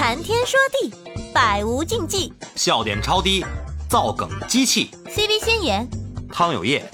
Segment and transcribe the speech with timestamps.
[0.00, 0.90] 谈天说地，
[1.30, 2.32] 百无禁忌。
[2.56, 3.44] 笑点超低，
[3.86, 4.90] 造梗机器。
[5.04, 5.86] CV 先言，
[6.32, 6.90] 汤有业，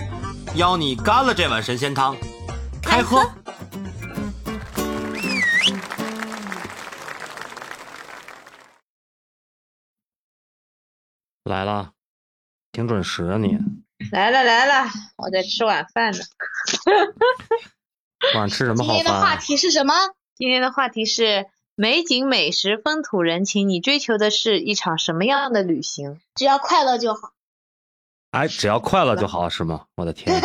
[0.56, 2.16] 邀你干了这碗神仙汤，
[2.82, 3.22] 开喝。
[11.45, 11.93] 来了，
[12.73, 13.57] 挺准时啊你。
[14.11, 16.19] 来了来了，我在吃晚饭呢。
[18.34, 19.37] 晚上吃什么好今天的话？
[19.37, 19.95] 题是什么？
[20.34, 21.47] 今天的话题是
[21.79, 26.19] 美景美食风土人情，你追求的是一场什么样的旅行？
[26.34, 27.34] 只要快乐就好。
[28.30, 29.84] 哎，只要快乐就好 是吗？
[29.95, 30.41] 我的天，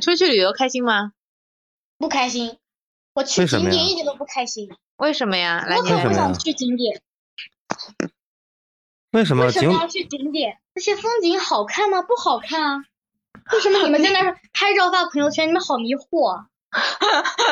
[0.00, 1.12] 出去旅游开心吗？
[1.98, 2.56] 不开心，
[3.12, 4.74] 我去景点一点都不开心。
[4.96, 5.62] 为什么呀？
[5.68, 7.02] 来，我可不想去景点。
[9.10, 10.58] 为什么为什么要去景点？
[10.74, 12.00] 那些风景好看吗？
[12.00, 12.84] 不好看啊。
[13.52, 15.48] 为什么你们在那儿拍照发朋友圈？
[15.48, 16.46] 你们好迷惑啊。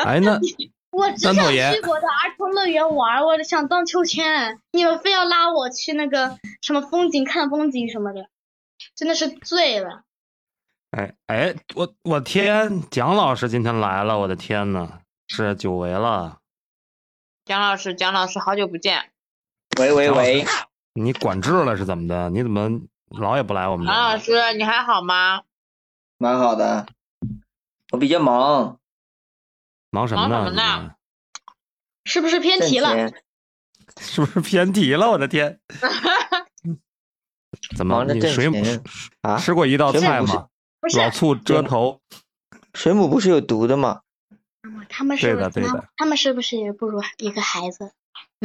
[0.05, 0.39] 哎那
[0.95, 8.29] 我只想去我的儿童乐园玩，我想荡秋千，你们非要拉我去那个什么风景看风景什么的，
[8.95, 10.03] 真的是醉了。
[10.91, 16.37] 哎哎，我我天，蒋老师今天来了，我的天呐，是久违了。
[17.43, 19.11] 蒋老师，蒋老师，好久不见。
[19.77, 20.45] 喂喂喂，
[20.93, 22.29] 你管制了是怎么的？
[22.29, 22.69] 你怎么
[23.09, 23.85] 老也不来我们？
[23.85, 25.41] 蒋老师，你还好吗？
[26.17, 26.87] 蛮好的。
[27.91, 28.79] 我比较忙，
[29.95, 30.35] 忙什么呢？
[30.35, 30.91] 忙什么呢
[32.03, 33.11] 是不是偏题了？
[33.99, 35.09] 是不是偏题了？
[35.09, 35.59] 我的天！
[37.77, 37.95] 怎么？
[37.95, 38.61] 忙着挣你水母
[39.21, 39.37] 啊。
[39.39, 40.47] 吃过一道菜吗？
[40.97, 42.01] 老醋遮头。
[42.73, 44.01] 水母不是有毒的吗？
[44.89, 47.93] 他们是对的对的他们是不是也不如一个孩子？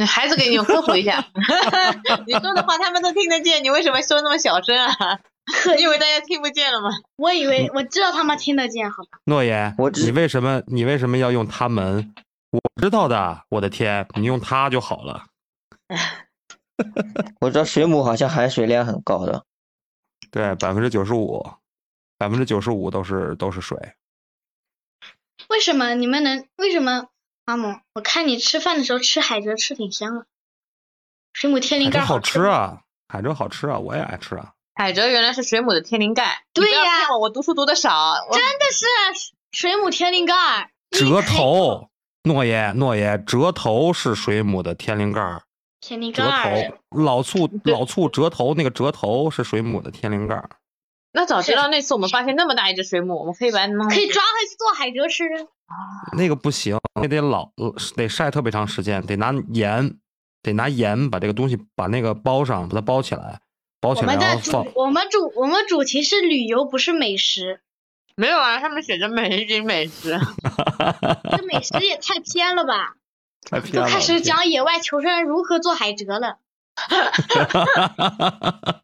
[0.01, 1.23] 那孩子给你科普一下，
[2.25, 5.19] 你说的话他们都听得见，你为什么说那么小声啊？
[5.77, 6.89] 你以为大家听不见了吗？
[7.17, 9.19] 我以为我知道他们听得见，好吧？
[9.25, 12.15] 诺言，我你为什么你为什么要用他们？
[12.49, 15.25] 我知道的，我的天，你用它就好了。
[17.39, 19.45] 我知道水母好像含水量很高的。
[20.31, 21.47] 对，百分之九十五，
[22.17, 23.77] 百分之九十五都是都是水。
[25.49, 26.47] 为什么你们能？
[26.57, 27.07] 为什么
[27.45, 27.79] 阿姆？
[27.93, 30.25] 我看你吃饭的时候吃海蜇吃挺香的，
[31.33, 32.41] 水母天灵盖好吃吃！
[32.43, 34.53] 啊，海蜇好吃啊，我也爱吃啊。
[34.75, 36.43] 海蜇原来是水母的天灵盖。
[36.53, 38.15] 对呀骗我，读书读的少。
[38.31, 38.85] 真的是
[39.51, 41.89] 水母天灵盖，折头，
[42.23, 45.43] 诺言诺言，折头是水母的天灵盖儿，
[45.81, 50.49] 天灵折盖，头老醋老醋折头那个折头是水母的天灵盖儿。
[51.11, 55.23] 那早知道那次我们发现那么大一只水母，我们可以把它弄可以抓回去做海蜇吃。
[56.13, 57.49] 那个不行，那得老
[57.95, 59.97] 得晒特别长时间，得拿盐，
[60.41, 63.39] 得拿盐把这个东西把那个包上，把它包起来，
[63.79, 64.73] 包我起来们的主然后放。
[64.75, 67.61] 我们主我们主题是旅游，不是美食。
[68.15, 70.19] 没有啊，上面写着美景美食。
[71.31, 72.95] 这美食也太偏了吧！
[73.49, 73.87] 太偏了。
[73.87, 76.37] 都开始讲野外求生如何做海蜇了。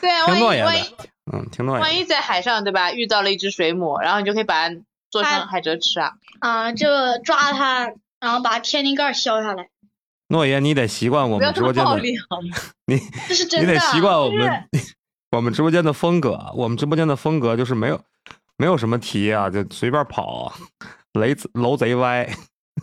[0.00, 0.88] 对啊，万挺诺言一万一的，
[1.32, 1.88] 嗯，挺诺言的。
[1.88, 4.76] 万一在海上对吧，遇到了一只水母，然后你就可以把它
[5.22, 6.12] 做成海蜇吃啊。
[6.38, 6.86] 啊、就
[7.24, 7.90] 抓它，
[8.20, 9.70] 然后把天灵盖削下来，
[10.28, 12.56] 诺言，你得习惯我们直播间的，暴力好吗？
[12.86, 13.66] 你这是真的。
[13.66, 14.68] 你得习惯我们
[15.32, 16.52] 我们直播间的风格。
[16.54, 18.00] 我们直播间的风格就是没有
[18.56, 20.52] 没有什么题啊，就随便跑，
[21.14, 22.28] 雷子楼贼歪，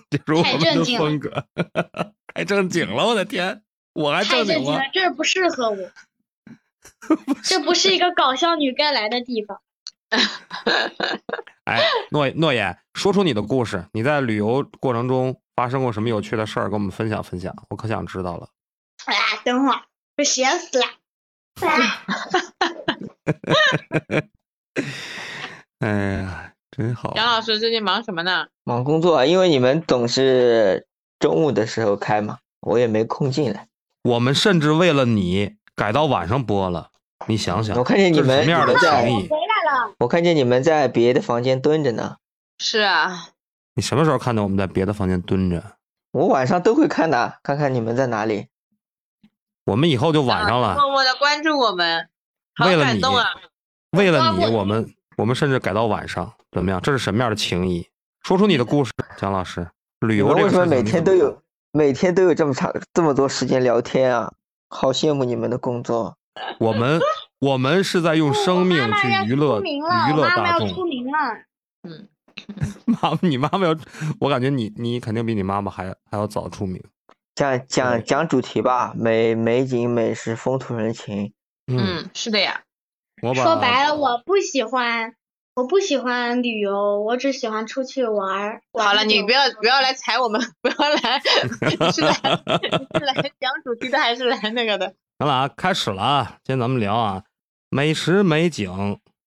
[0.10, 1.46] 这是我太们的正经了风格。
[2.34, 3.62] 太正经了，我的天，
[3.94, 5.78] 我还正经吗正经了？，这不适合我。
[7.44, 9.62] 这不是一个搞笑女该来的地方。
[11.66, 11.82] 哎，
[12.12, 18.50] 诺诺言，说出你的故事，你在旅游过程中发生过什么有趣的事儿，跟我们分享分享，我可想知道了。
[19.06, 19.16] 哎，
[19.46, 19.82] 等会儿，
[20.16, 20.86] 被闲死了。
[25.80, 27.14] 哎呀，真好。
[27.16, 28.48] 杨老师最近忙什么呢？
[28.64, 30.86] 忙工作啊，因为你们总是
[31.20, 33.68] 中午的时候开嘛，我也没空进来。
[34.04, 36.90] 我们甚至为了你改到晚上播了，
[37.28, 39.30] 你想想，我看见你这是们什么样的情谊？
[40.00, 42.18] 我看见你们在别的房间蹲着呢，
[42.58, 43.30] 是啊，
[43.76, 45.64] 你什么时候看到我们在别的房间蹲着？
[46.12, 48.48] 我晚上都会看的，看看你们在哪里。
[49.66, 52.10] 我们以后就晚上了，默默的关注我们，
[52.56, 53.26] 好为了你感动啊！
[53.92, 56.82] 为了你，我们我们甚至改到晚上，怎么样？
[56.82, 57.88] 这是什么样的情谊？
[58.22, 59.68] 说出你的故事，蒋老师。
[60.02, 61.42] 旅你游这个们为什么每天都有
[61.72, 64.34] 每天都有这么长这么多时间聊天啊？
[64.68, 66.18] 好羡慕你们的工作。
[66.34, 66.56] 看？
[66.60, 67.00] 我们
[67.40, 70.68] 我们是在用生命去娱乐娱乐我妈妈大众。
[70.68, 71.18] 要出名了。
[72.86, 73.76] 妈妈，你妈妈要，
[74.20, 76.84] 我感觉你你肯定比你妈妈还还要早出名。
[77.36, 81.34] 讲讲讲主题吧，美美景、美食、风土人情。
[81.68, 82.62] 嗯，嗯，是的呀。
[83.22, 85.14] 我说白了，我不喜欢
[85.56, 88.62] 我不喜欢旅游，我只喜欢出去玩儿。
[88.74, 91.20] 好了，你不要不要来踩我们， 不要来，
[91.94, 92.16] 是来
[92.62, 94.94] 你是来讲主题的还是来那个的？
[95.24, 96.38] 行了啊，开始了啊！
[96.44, 97.24] 今天咱们聊啊，
[97.70, 98.70] 美食美景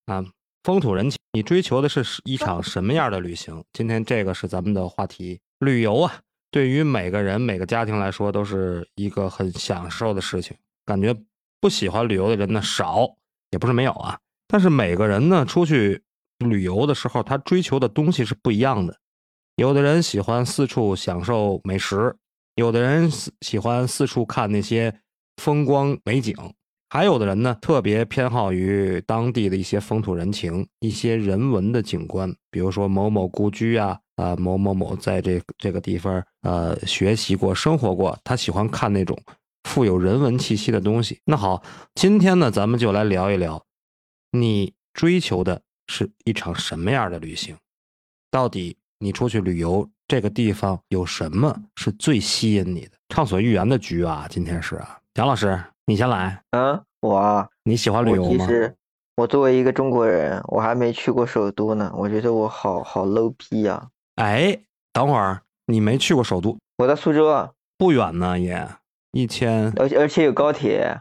[0.05, 0.23] 啊，
[0.63, 1.19] 风土人情。
[1.33, 3.65] 你追求的是一场什么样的旅行？
[3.73, 5.41] 今天这个是咱们的话题。
[5.61, 6.13] 旅游啊，
[6.51, 10.55] 对于每个人每个家庭来说都是一个很享受的事情。
[10.85, 11.17] 感觉
[11.63, 13.17] 不喜欢旅游的人呢少，
[13.51, 14.19] 也不是没有啊。
[14.47, 16.03] 但是每个人呢出去
[16.41, 18.95] 旅游的时候，他追求的东西是不一样的。
[19.55, 22.15] 有的人喜欢四处享受美食，
[22.57, 23.11] 有的人
[23.41, 25.01] 喜欢四处看那些
[25.37, 26.35] 风光美景，
[26.89, 39.19] 还有的人呢特别偏好于当地的一些风土人情、一些人文的景观，比如说某某故居啊，啊、某某某在这这个地方呃学习过、生活过，他喜欢看那种
[39.65, 41.21] 富有人文气息的东西。
[41.25, 41.63] 那好，
[41.95, 43.63] 今天呢，咱们就来聊一聊，
[44.31, 47.57] 你追求的是一场什么样的旅行？
[48.31, 52.93] 到底你出去旅游这个地方有什么是最吸引你的？
[53.09, 56.43] 畅所欲言的局啊，今天是啊，蒋老师，你先来。
[56.51, 58.45] 嗯，我啊，你喜欢旅游吗？
[58.45, 58.77] 我其实
[59.17, 64.61] 我作为一个中国人，我还没去过首都呢，我觉得我好好 low 逼呀、哎，
[64.93, 68.69] 等会儿你没去过首都，我在苏州啊，不远呢，也
[69.13, 71.01] 一千而且而且有高铁。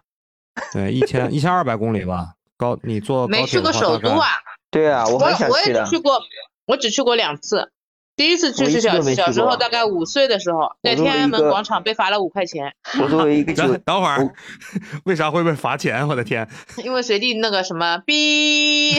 [0.71, 2.35] 对一千一千二百公里吧。
[2.55, 4.27] 高，你坐高没去过首都啊？
[4.71, 5.79] 对啊，我我很想去的。
[5.81, 6.21] 也只去过，
[6.67, 7.69] 我只去过两次。
[8.15, 14.33] 第一次去是小小时候，大概五岁的时候，在天安门广场被罚了五块钱，我作为一个等九，等会儿，
[15.03, 16.07] 为啥会被罚钱？
[16.07, 16.47] 我的天！
[16.83, 18.93] 因为随地那个什么逼，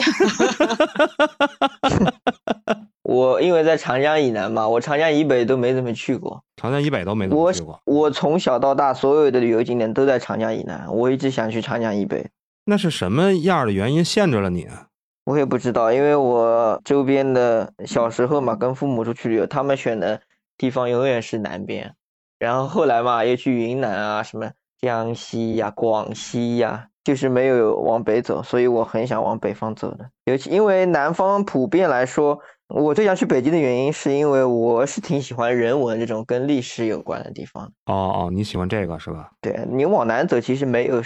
[3.02, 6.42] 我因为在长江以南嘛，我长江以北都没怎么去过。
[6.56, 12.26] 长江以北都没怎么去过，我从小到大所有的旅游景点都在长江以南，我一直想去长江以北。
[12.66, 14.85] 那是什么样的原因限制了你啊？
[15.26, 20.20] 我也不知道，因为我周边的小时候嘛，跟父母出去旅游，他们选的
[20.56, 21.96] 地方永远是南边，
[22.38, 24.48] 然后后来嘛又去云南啊，什么
[24.80, 30.08] 江西呀、广西呀，就是没有往北走，所以我很想往北方走的。
[30.26, 32.38] 尤其因为南方普遍来说，
[32.68, 37.64] 我最想去北京的原因，是因为我是挺喜欢人文这种跟历史有关的地方。
[37.86, 39.28] 哦哦，你喜欢这个是吧？
[39.40, 41.02] 对你往南走，其实没有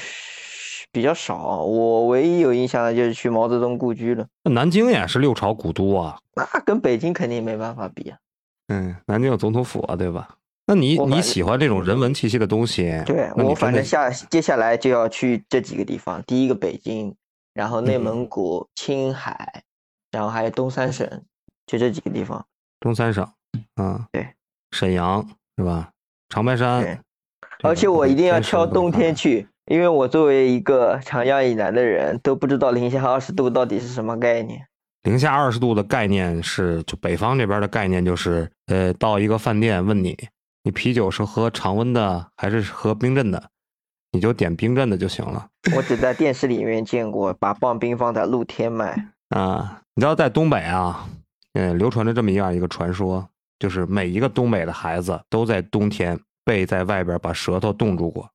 [0.93, 4.27] 比较少，我唯一有印象的就是去毛泽东故居了。
[4.45, 8.19] 那南京也是六朝古都啊，那跟北京肯定没办法比啊。
[8.69, 10.37] 嗯，南京有总统府啊，对吧？
[10.67, 13.03] 那你你喜欢这种人文气息的东西？
[13.05, 17.15] 对我反正下接下来就要去这几个地方，第一个北京，
[17.55, 19.65] 然后内嗯蒙古、青海，
[20.13, 21.09] 然后还有东三省，
[21.67, 22.47] 就这几个地方。
[22.79, 23.29] 东三省，
[23.81, 24.29] 嗯，对，
[24.71, 25.91] 沈阳是吧？
[26.29, 26.99] 长白山对，
[27.63, 34.67] 而且我一定要挑冬天去，因为我作为一个长江以南的人，都不知道零下二十度到底是什么概念。
[35.05, 40.19] 零下二十度的概念是，就北方这边的概念就是，呃，到一个饭店问你，
[40.65, 43.41] 你啤酒是喝常温的还是喝冰镇的，
[44.11, 45.47] 你就点冰镇的就行了
[45.77, 49.13] 我只在电视里面见过把棒冰放在露天卖。
[49.29, 49.83] 啊。
[49.95, 51.07] 你知道在东北啊，
[51.53, 53.25] 嗯，流传着这么一样一个传说，
[53.61, 58.29] 就是每一个东北的孩子都在冬天被在外边把舌头冻住过。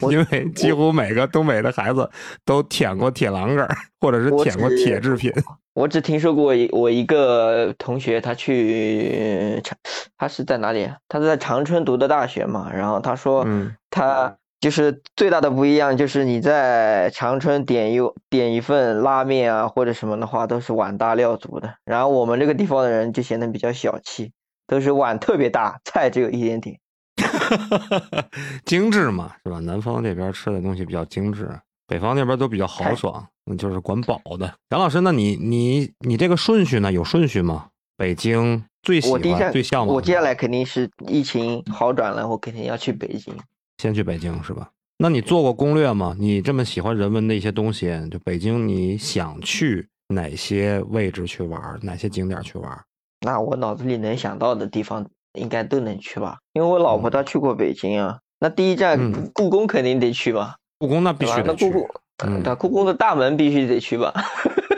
[0.00, 2.08] 我因为几乎每个东北的孩子
[2.44, 5.32] 都舔过铁栏杆儿，或者是舔过铁制品。
[5.74, 9.76] 我只听说过一我一个同学，他去长，
[10.16, 10.96] 他是在哪里啊？
[11.06, 12.72] 他是在长春读的大学嘛。
[12.72, 17.98] 然后他说，嗯他就是最大的不一样，就是你在长春点一
[18.30, 21.74] 点一份拉面啊或者什么的话，都是碗大料足的。
[21.84, 24.32] 然后我们这个地方的人就显得比较小气，
[24.66, 26.78] 都是碗特别大，菜只有一点点。
[28.64, 29.58] 精致嘛，是吧？
[29.60, 31.48] 南方这边吃的东西比较精致，
[31.86, 34.52] 北方那边都比较豪爽，那就是管饱的。
[34.70, 36.92] 杨老师，那你你你这个顺序呢？
[36.92, 37.66] 有顺序吗？
[37.96, 43.34] 北京最喜欢、最向往，我接下来肯定是疫情好转了，我肯定要去北京。
[43.78, 44.70] 先去北京是吧？
[44.98, 46.14] 那你做过攻略吗？
[46.18, 52.78] 你这么喜欢人文的一些东西，就北京，你想去哪些位置去玩，哪些景点去玩？
[53.20, 55.06] 那我脑子里能想到的地方
[55.36, 58.18] 应该都能去吧，因为我老婆她去过北京啊。
[58.38, 61.26] 那第一站嗯故宫肯定得去吧，故宫那必？
[61.26, 61.80] 须得去那故。
[61.86, 61.90] 宫，
[62.24, 64.12] 嗯那故宫的大门必须得去吧，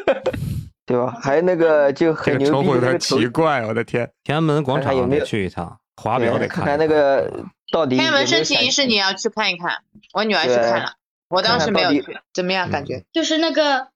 [0.86, 1.16] 对吧？
[1.20, 4.10] 还有那个就 这很个称呼有点牛逼的那个头奇怪，我的天！
[4.24, 7.30] 天安门广场有没有去一趟，华表得看看那个
[7.72, 9.78] 到底天安门升旗仪式你要去看一看，
[10.14, 10.92] 我女儿去看了，
[11.28, 12.70] 我当时没有去，怎么样？
[12.70, 13.04] 感嗯觉？
[13.12, 13.88] 就是那个，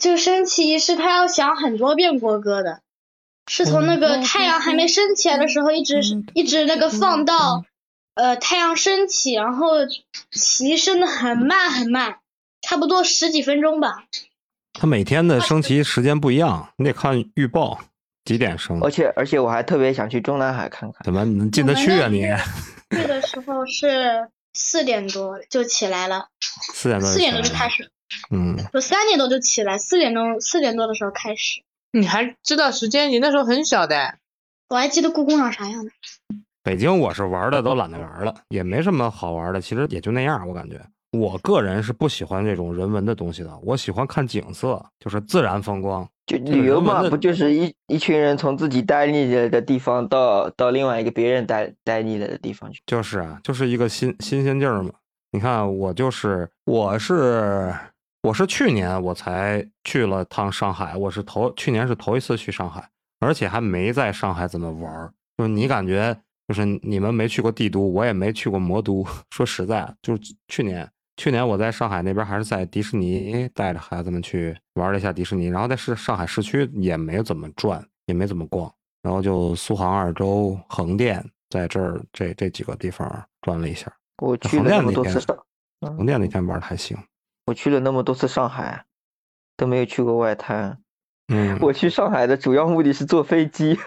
[0.00, 2.80] 就升旗仪式，他要想很多遍国歌的，
[3.46, 6.00] 是从那个太阳还没升起来的时候，一直
[6.34, 7.64] 一直那个放到
[8.14, 9.68] 呃太阳升起，然后
[10.30, 12.18] 旗升的很慢很慢，
[12.62, 14.04] 差不多十几分钟吧。
[14.72, 17.80] 它每天的升旗时间不一样，你得看预报
[18.24, 18.80] 几点升。
[18.80, 21.02] 而且而且我还特别想去中南海看看。
[21.04, 22.22] 怎么你能进得去啊你？
[22.96, 26.28] 去的时候是四点多就起来了，
[26.72, 27.90] 四点多四点多就开始，
[28.30, 31.62] 嗯，我三点多就起来，四点钟四点多的时候开始。
[31.92, 33.10] 你还知道时间？
[33.10, 34.14] 你那时候很小的。
[34.68, 35.90] 我还记得故宫长啥样的。
[36.62, 40.80] 北京我是玩的都懒得玩了，也没什么好玩的，其实也就那样，我感觉。
[41.10, 46.08] 我个人是不喜欢这种人文的东西的，我喜欢看景色，就是自然风光。
[46.24, 52.80] 就旅游嘛，不就是一一群人从自己待腻了的地方到到另外一个别人待待腻了的地方去？
[52.86, 54.92] 就是啊，就是一个新新鲜劲儿嘛。
[55.32, 57.74] 你看，我就是我是
[58.22, 62.88] 我是去年我才去了趟上海，我是头去年是头一次去上海，
[63.18, 65.12] 而且还没在上海怎么玩儿。
[65.36, 69.04] 就是你感觉，就是你们没去过帝都，我也没去过魔都。
[69.34, 83.92] 说实在，就是去年去年我在上海那边还是在迪士尼带着孩子们去玩了一下迪士尼，然后在市上海市区也没怎么转，也没怎么逛，然后就苏杭二州、横店在这儿这这几个地方转了一下。
[84.18, 85.20] 我去横了那天么多次，
[85.80, 86.96] 横店那天玩的还行，
[87.46, 88.84] 我去了那么多次上海，
[89.56, 90.78] 都没有去过外滩。
[91.32, 93.76] 嗯， 我去上海的主要目的是坐飞机。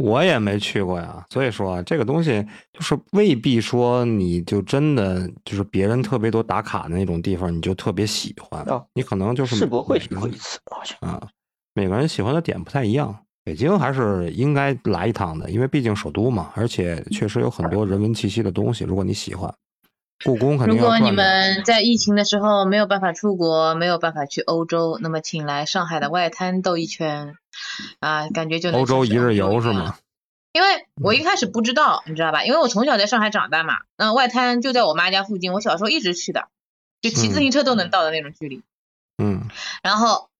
[0.00, 8.62] 我也没去过呀，所以说啊这个东西就是未必说你就真的就是别人特别多打卡的那种地方，你就特别喜欢。
[8.68, 10.96] 哦你可能就是世博会去过一次，好像。
[11.00, 11.28] 啊，
[11.74, 13.24] 每个人喜欢的点不太一样。
[13.42, 18.84] 北京还是应该来一趟的，因为毕竟首都嘛，而且确实有很多人文气息的东西。
[18.84, 19.52] 如果你喜欢，
[20.24, 27.36] 故宫肯定如果你们在疫情的时候没有办法出国，没有办法去欧洲，那么请来上海的外滩兜一圈，
[28.00, 29.96] 啊，感觉就能欧洲一日游是吗？？
[30.52, 32.44] 因为我一开始不知道，你知道吧？
[32.44, 36.48] 因为我从小在上海长大嘛，那外滩就在我妈家附近，我小时候一直去的，
[37.00, 38.62] 就骑自行车都能到的那种距离。
[39.22, 39.48] 嗯
[39.82, 40.30] 然后，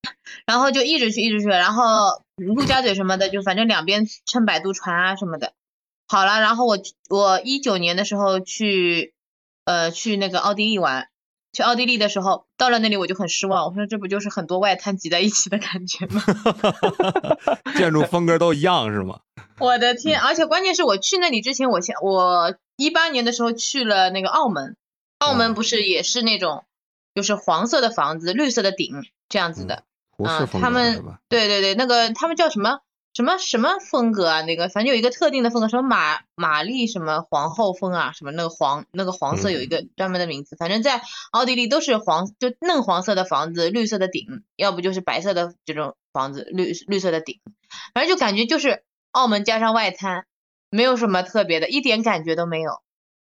[0.45, 5.53] 然后就一直去，一直去，然后陆家嘴什么的，就反正两边乘摆渡船啊什么的。
[6.07, 6.77] 好了，然后我
[7.09, 9.13] 我一九年的时候去，
[9.65, 11.07] 呃，去那个奥地利玩，
[11.53, 16.23] 去奥地利的时候，到了那里我就很失望，我说这不就是很多外滩挤在一起的感觉吗？
[17.77, 19.19] 建筑风格都一样是吗？
[19.59, 20.21] 我的天！
[20.21, 24.75] 而且关键是我去那里之前，我先我一八年的时候去了那个澳门，
[25.19, 26.63] 澳门不是也是那种
[27.13, 29.83] 就是黄色的房子，绿色的顶这样子的。
[30.17, 31.03] 嗯，他们？
[31.29, 32.79] 对对对，那个他们叫什么
[33.13, 34.41] 什么什么风格啊？
[34.41, 40.55] 那个反正有一个特定的风格，什么玛玛丽什么皇后风啊，什么那个黄那个黄色有一个专门的名字。
[40.55, 41.01] 反正在
[41.31, 47.41] 奥地利都是黄就嫩黄色的房子，绿色的顶，要不就是白色的这种房子，绿绿色的顶，
[47.93, 50.25] 反正就感觉就是澳门加上外滩，
[50.69, 52.81] 没有什么特别的，一点感觉都没有。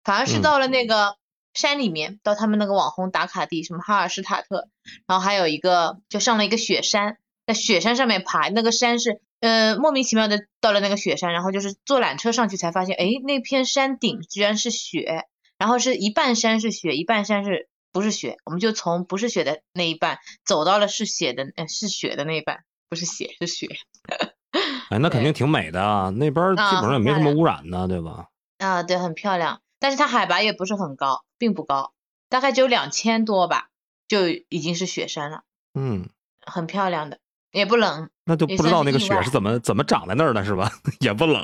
[0.05, 1.17] 反而是嗯到了那个
[1.55, 4.69] 山里面，到他们那个网红打卡地，什么哈尔施塔特，
[5.07, 15.26] 然后还有一个就上了一个雪山，在雪山上面爬，那个山是呃莫名其妙的到了那个雪山，然后就是坐缆车上去才发现，哎，那片山顶居然是雪，
[15.58, 18.38] 然后是一半山是雪，一半山是不是雪？
[18.44, 23.68] 我们就从不是雪的那一半走到了是雪的，呃是雪的那一半，不是雪是雪。
[24.90, 28.28] 哎，那肯定挺美的啊，那边儿基本上也没什么污染呢，对吧？
[28.58, 31.94] 啊，对，很漂亮，但是它海拔也不是很高，并不高，
[32.28, 33.70] 大概只有两千多吧，
[34.06, 36.11] 就已经是雪山了，嗯，
[36.44, 37.18] 很漂亮的，
[37.52, 38.09] 也不冷。
[38.25, 40.71] 那就不知道那个雪是怎么怎么长在那儿的，是吧？
[41.00, 41.42] 也不冷。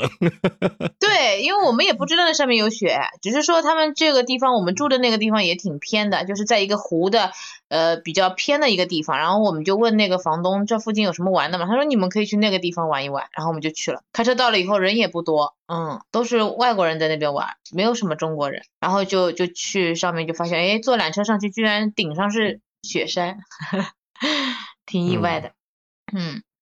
[1.01, 7.33] 对，因为我们也不知道那上面有雪，只是说他们这个地方，我们住的那个地方也挺偏的，就是在一个湖的
[7.69, 9.19] 呃比较偏的一个地方。
[9.19, 13.27] 然后我们就问那个房东这附近有什么玩的嘛，他说你们可以去那个地方玩一玩。
[13.33, 18.63] 然后我们就去了，开车到了以后人也不多，嗯，都是外国人在那边玩，没有什么中国人。
[18.79, 23.39] 然后就就去上面就发现，哎，坐缆车上去居然顶上是雪山，
[24.87, 25.53] 挺意外的，嗯，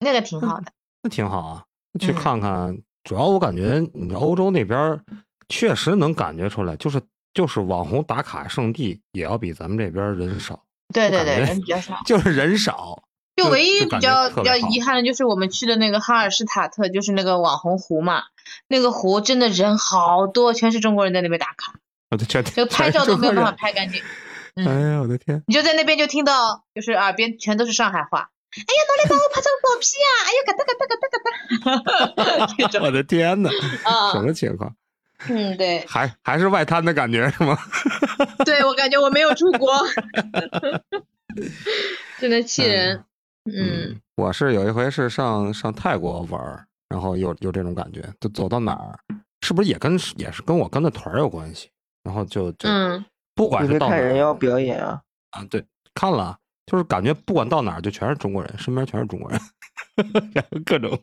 [0.00, 0.72] 那个挺好的。
[1.02, 1.64] 那挺好啊，
[2.00, 2.78] 去嗯看看。
[3.04, 5.00] 主要我感觉，你欧洲那边
[5.48, 7.00] 确实能感觉出来，就是
[7.32, 12.00] 就是网红打卡圣地也要比咱们这边人少，对对对，人比较少。
[12.04, 13.02] 就是人少。
[13.36, 18.22] 就就唯一比较比较遗憾的就是我们去的那个哈尔施塔特，就是那个网红湖嘛，
[18.66, 21.74] 那个湖真的人好多，全是中国人在那边打卡，
[22.10, 24.00] 我的天，就拍照都没有办法拍干净。
[24.54, 25.42] 哎嗯，呀，我的天！
[25.46, 28.30] 你就在那边就听到，就是耳边全都是上海话。
[28.54, 30.10] 哎呀，拿来帮我拍张果皮啊！
[30.26, 33.50] 哎呀，嘎哒嘎哒嘎哒嘎哒， 我的天呐，
[33.84, 34.74] 啊什，么情况？
[35.28, 37.56] 嗯，对，还还是外滩的感觉是吗？
[38.44, 39.68] 对我感觉我没有出国，
[42.20, 43.04] 真的气人。
[43.44, 48.98] 嗯，，我是有一回是上上泰国玩，然后有有这种感觉，就走到哪儿，
[49.42, 51.68] 是不是也跟也是跟我跟的团有关系？
[52.02, 55.00] 然后就就嗯不管是到哪儿看人要表演啊？
[55.32, 59.40] 啊，对，看了，就是感觉不管到哪儿就全是中国人，身边全是中国人，
[60.35, 60.99] 然后各种，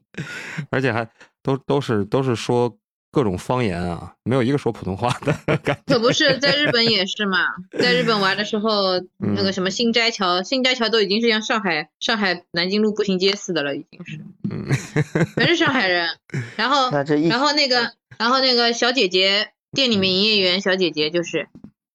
[0.69, 1.09] 而且还
[1.41, 2.77] 都都是都是说
[3.11, 5.93] 各种方言啊，没有一个说普通话的感觉。
[5.93, 7.37] 可不是，在日本也是嘛，
[7.79, 14.67] 在日本玩的时候， 嗯那个什么新斋桥，新斋桥都已经是像上海上海南京路步行街似的了，已经是，嗯，
[15.37, 16.09] 全是上海人。
[16.57, 21.47] 然后然后那个然后那个小姐姐，店里面营业员小姐姐就是，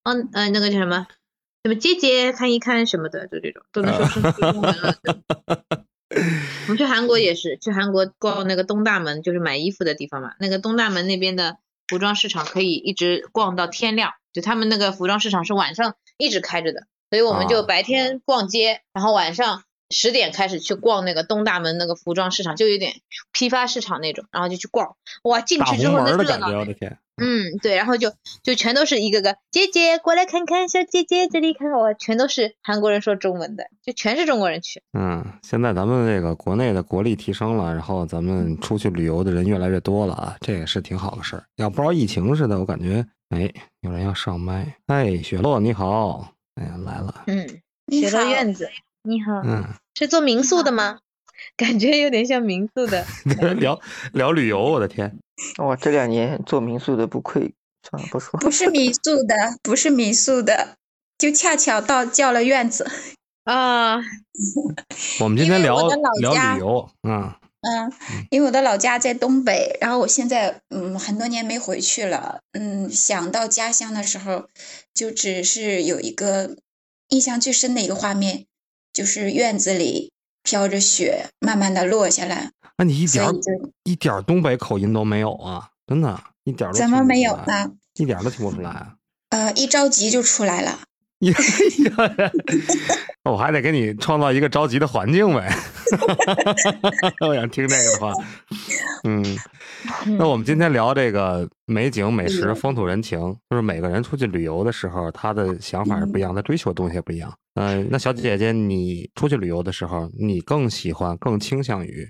[0.05, 1.07] 嗯呃那个叫什么
[1.65, 4.95] 什么姐姐看一看什么的，就这种都能说出中文了。
[6.67, 10.33] 我们去韩国也是，去韩国逛那个东大门，就是买衣服的地方嘛。
[10.41, 22.95] 那个东大门那边的服装市场可以一直逛到天亮，就他们那个服装市场是晚上一直开着的，所以我们就啊白天逛街，然后晚上十点开始去逛那个东大门那个服装市场，就有点
[23.33, 24.97] 批发市场那种，然后就去逛。
[25.23, 26.99] 哇，进去之后那热闹我的天！
[27.21, 28.13] 嗯，对，然后就
[28.45, 34.81] 就全都是一个个姐姐过来看看，小姐姐这里看看，我全都是韩国人说中文的，就全是中国人去。
[34.97, 41.43] 嗯，现在咱们这个国内的国力提升了，然后咱们出去旅游的人越来越多了啊，这也是挺好的事儿。
[41.57, 44.77] 要不知道疫情似的，我感觉，哎，有人要上麦。
[44.87, 47.49] 哎，雪落你好，哎呀来了，嗯，
[47.91, 48.71] 雪落院子，
[49.09, 50.99] 你好，嗯，是做民宿的吗？
[51.57, 53.07] 感觉有点像民宿的。
[53.59, 53.81] 聊
[54.13, 55.19] 聊旅游，我的天，
[55.59, 57.55] 哇，这两年做民宿的不愧，
[57.89, 58.39] 算了不说。
[58.39, 60.77] 不是民宿的，不是民宿的，
[61.17, 62.87] 就恰巧到叫了院子。
[63.45, 63.97] 啊，
[65.21, 67.93] 我们今天聊我的老聊家旅游，嗯嗯，
[68.31, 74.51] 因为我的老家在东北，然后我现在嗯很多年没回去了，嗯，想到家乡的时候，
[74.93, 76.59] 就只是有一个
[77.09, 78.45] 印象最深的一个画面，
[78.99, 80.11] 就是院子里
[80.43, 83.25] 飘着雪，慢慢的落下来，那你一点
[83.85, 87.21] 一点儿东北口音都没有啊，真的，一点儿都怎么没？
[87.21, 87.71] 有呢？
[87.95, 88.95] 一点儿都听不出来啊！
[89.31, 90.81] 呃，一着急就出来了。
[93.23, 95.49] 我还得给你创造一个着急的环境呗。
[97.25, 98.13] 我想听这个的话，
[99.05, 99.25] 嗯，
[100.19, 107.33] 那我们今天聊这个美景、美食、风土人情，就是每个人出去旅游的时候，他的想法是不一样，他追求的东西也不一样。
[107.59, 112.09] 嗯、那小姐姐，你出去旅游的时候，你更喜欢、更倾向于？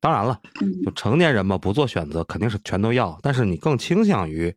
[0.00, 4.54] 当然了，嗯就成年人嘛，不做选择肯定是全都要，但是你更倾向于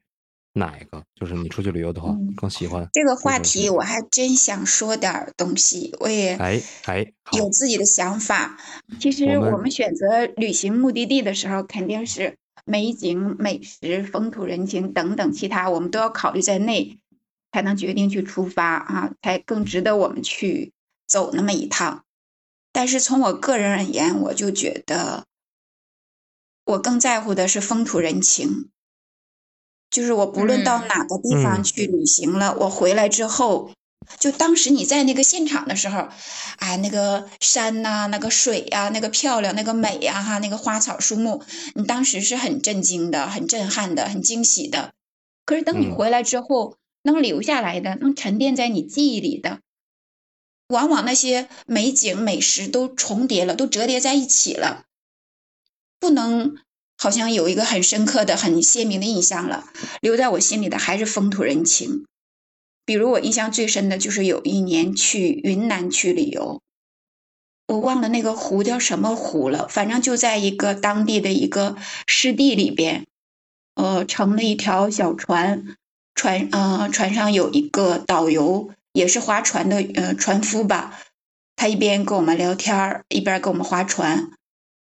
[0.53, 1.01] 哪一个？
[1.15, 7.05] 就是你出去旅游的话，嗯更喜欢这个话题我还真想说点东西，我也哎哎，
[7.37, 8.57] 有自己的想法。
[8.99, 16.97] 其实我们选择旅行目的地的时候，肯定是美景、美食、风土人情等等其他，我们都要考虑在内，
[17.55, 20.73] 才能决定去出发啊，才更值得我们去
[21.07, 22.03] 走那么一趟。
[22.73, 25.23] 但是从我个人而言，我就觉得
[26.65, 28.69] 我更在乎的是风土人情。
[29.89, 33.71] 就是我不论到嗯哪个地方嗯去旅行了，我回来之后，
[34.19, 36.09] 就当时你在那个现场的时候，
[36.57, 41.41] 啊，那个山呐、那个水呀、那个漂亮，那个美呀、哈，那个花草树木，
[41.75, 44.91] 你当时是很震惊的、很震撼的、很惊喜的。
[45.45, 49.61] 可是等你嗯回来之后，能留下来的、能沉淀在你记忆里的，
[50.67, 54.83] 往往那些美景、美食都重叠了，都折叠在一起了，
[55.99, 56.57] 不能
[56.97, 59.69] 好像有一个很深刻的、很鲜明的印象了。
[60.01, 62.05] 留在我心里的还是风土人情。
[62.85, 66.61] 比如我印象最深的就是有一年去云南去旅游，
[67.67, 73.05] 我忘了那个湖叫什么湖了，反正就在一个当地的一个湿地里边，
[73.75, 75.75] 呃，乘了一条小船，
[76.15, 80.99] 船呃船上有一个导游，也是划船的呃船夫吧，
[81.55, 84.31] 他一边跟我们聊天儿，一边跟我们划船。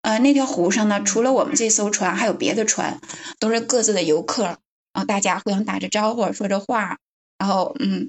[0.03, 3.01] 呃，那条湖上呢，除了我们这艘船，还有别的船，
[3.41, 4.59] 都是各自的游客，然
[5.01, 6.99] 后大家互相打着招呼，说着话，
[7.39, 8.09] 然后嗯，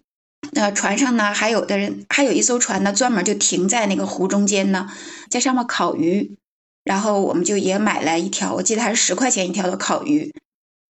[0.53, 4.91] 呃，船上呢还有的人，还有一艘船呢，专门就停在那个湖中间呢，
[5.29, 6.35] 在上面烤鱼，
[6.83, 10.35] 然后我们就也买了一条，我记得还是十块钱一条的烤鱼，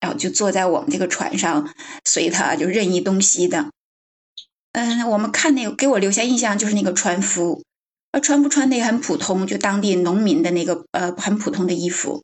[0.00, 1.72] 然后就坐在我们这个船上，
[2.04, 3.70] 随他就任意东西的。
[4.72, 7.62] 嗯，我们看那个给我留下印象就是那个船夫，
[8.12, 12.22] 呃，船夫穿的也很普通，就当地农民的那个呃很普通的衣服，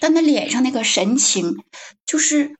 [0.00, 1.56] 但他脸上那个神情
[2.06, 2.54] 就是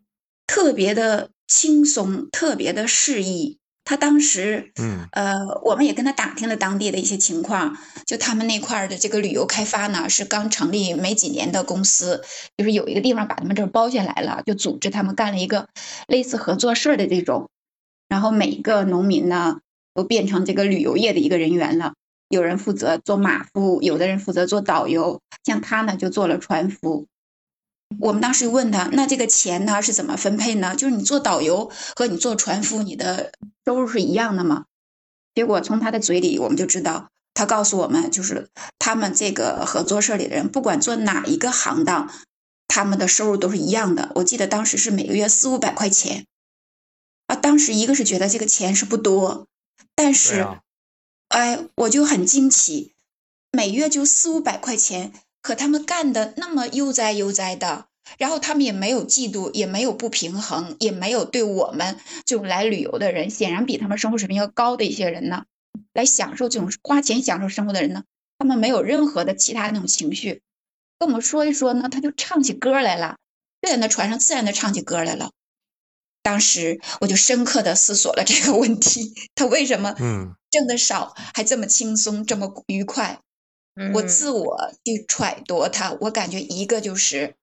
[0.47, 3.59] 特别的轻松，特别的适意。
[3.89, 7.75] 他当时，嗯呃，我们也跟他打听了当地的一些情况，
[8.05, 12.23] 就他们那块儿的这个旅游开发呢，是刚成立没几年的公司，
[12.59, 15.69] 就是有一个地方把他们这儿包下来了，就组织他们干了一个
[16.07, 17.49] 类似合作社的这种，
[18.11, 19.61] 然后每一个农民呢
[19.95, 21.95] 都变成这个旅游业的一个人员了。
[22.29, 27.07] 有人负责做马夫，有的人负责做导游，像他呢就做了船夫。
[28.01, 30.77] 我们当时问他，那这个钱呢是怎么分配呢？
[30.77, 33.33] 就是你做导游和你做船夫，你的
[33.65, 34.67] 收入是一样的吗？
[35.35, 38.49] 结果从他的嘴里我们就知道，他告诉我们，就是
[38.79, 42.13] 他们这个合作社里的人，不管做哪一个行当，
[42.69, 44.13] 他们的收入都是一样的。
[44.17, 46.27] 我记得当时是每个月四五百块钱，
[47.27, 49.47] 啊，当时一个是觉得这个钱是不多，
[49.95, 50.61] 但是，啊
[51.29, 52.95] 哎，我就很惊奇，
[53.51, 57.87] 每月就四五百块钱，可他们干的那么悠哉悠哉的，
[58.19, 65.45] 然后他们也没有嫉妒，也没有不平衡，也没有对我们这种来旅游的人，显然比他们生活水平要高的一些人呢，
[65.93, 68.05] 来享受这种花钱享受生活的人呢，
[68.39, 70.43] 他们没有任何的其他那种情绪，
[70.99, 73.17] 跟我们说一说呢，他就唱起歌来了，
[73.63, 75.31] 就在那船上自然的唱起歌来了。
[76.23, 83.21] 当时我就深刻的思索了这个问题，他为什么嗯挣的少还这么轻松，这么愉快？
[83.95, 87.35] 我嗯自我去揣度他，我感觉一个就是，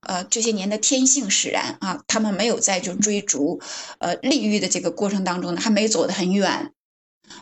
[0.00, 3.60] 呃，这些年的天性使然啊，他们没有在就追逐
[3.98, 6.72] 呃利欲的这个过程当中呢，还没走得很远。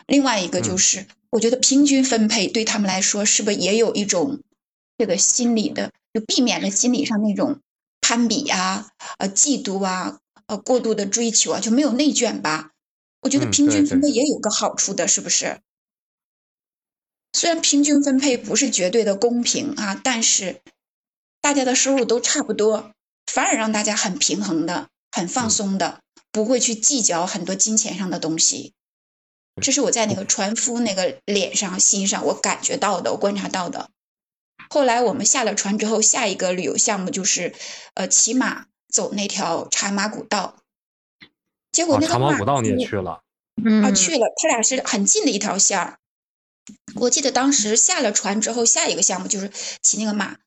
[0.07, 4.41] 另外一个就嗯是，我觉得平均分配对他们来说，是不是也有一种
[4.97, 7.59] 这个心理的，就避免了心理上那种
[8.01, 12.71] 攀比啊、呃嫉妒啊、呃过度的追求啊，就没有内卷吧？
[13.21, 15.59] 我觉得嗯平均分配也有个好处的，是不是？
[17.33, 20.61] 虽然平均分配不是绝对的公平啊，但是
[21.41, 22.91] 大家的收入都差不多，
[23.25, 25.99] 反而让大家很平衡的、很放嗯松的，
[26.31, 28.73] 不会去计较很多金钱上的东西。
[29.61, 33.89] 这是我在那个船夫那个脸上、心上我感觉到的，我观察到的。
[34.69, 37.53] 后来我们下了船之后，下一个旅游项目就是，
[37.95, 40.57] 呃，骑马走那条茶马古道。
[41.71, 43.21] 结果啊，那个马古道你也去了，
[43.63, 45.99] 嗯啊，嗯去了，他俩是很近的一条线儿。
[46.95, 50.37] 我记得当时下了船之后，下一个项目就是骑那个马。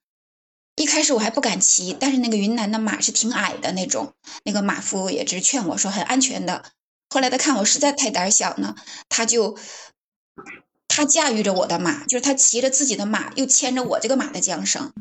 [0.77, 4.13] 一开始我还不敢骑，但是那个云南的马是挺矮的那种，
[4.45, 6.65] 那个马夫也是劝我说很安全的。
[7.09, 8.75] 后来他看我实在太胆小呢，
[9.09, 9.57] 他就
[10.87, 14.93] 他驾驭着我的马，就是他骑着自己的马，又牵着我这个马的缰绳，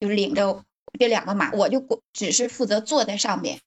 [0.00, 0.64] 就领着
[0.98, 3.60] 这两个马，我就只是负责坐在上面。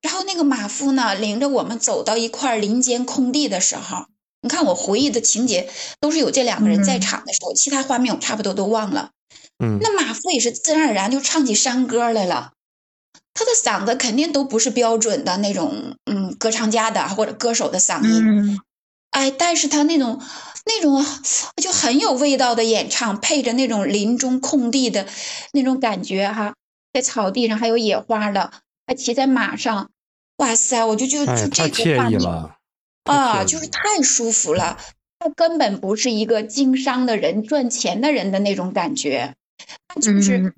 [0.00, 4.06] 然后那个马夫呢，领着我们走到一块林间空地的时候，
[4.44, 7.00] 你看我回忆的情节都是有这两个人在嗯。
[7.00, 9.10] 场的时候，其他画面我差不多都忘了。
[9.58, 9.78] 嗯。
[9.80, 12.52] 那马夫也是自然而然就唱起山歌来了，
[13.32, 18.60] 他的嗓子肯定都不是标准的那种，嗯，歌唱家的或者歌手的嗓音，嗯。
[19.10, 20.20] 哎，但是他那种
[20.66, 21.04] 那种
[21.62, 25.06] 就很有味道的演唱，配着那种林中空地的
[25.52, 26.54] 那种感觉哈，
[26.92, 28.52] 在草地上还有野花的，
[28.86, 29.90] 还骑在马上，
[30.36, 32.20] 哇塞，我就就哎，就这个画面
[33.04, 34.78] 啊，就是太舒服了。
[35.18, 39.34] 他根本不是一个经商的人、赚钱的人的那种感觉，
[39.88, 40.54] 他就是嗯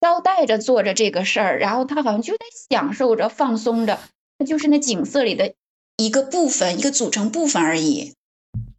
[0.00, 3.98] 招待着做着这个事儿，然后他好像就在享受着、放松着，
[4.38, 5.54] 他就是那景色里的
[5.96, 8.14] 一个部分、一个组成部分而已。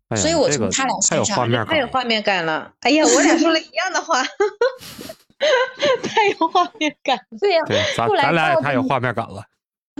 [0.10, 2.74] 哎呀所以我这个从他俩太有身上画面感了，太有画面感了。
[2.82, 4.24] 哎呀，我俩说了一样的话，
[6.04, 7.18] 太有画面感。
[7.40, 9.46] 对呀、对，咱后来咱俩也太有画面感了，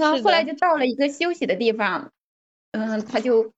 [0.02, 2.12] 啊，后来就到了一个休息的地方，
[2.72, 3.54] 嗯，他就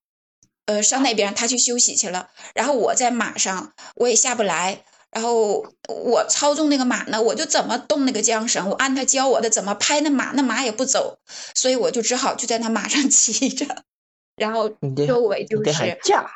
[0.65, 11.19] 呃上那边他去休息去了，然后我在马上我也下不来，然后我操纵那个马呢，我就怎么动那个缰绳，我按他教我的怎么拍那马，那马也不走，
[11.54, 13.84] 所以我就只好就在那马上 骑着，
[14.36, 14.69] 然后
[15.08, 16.30] 周围就是驾，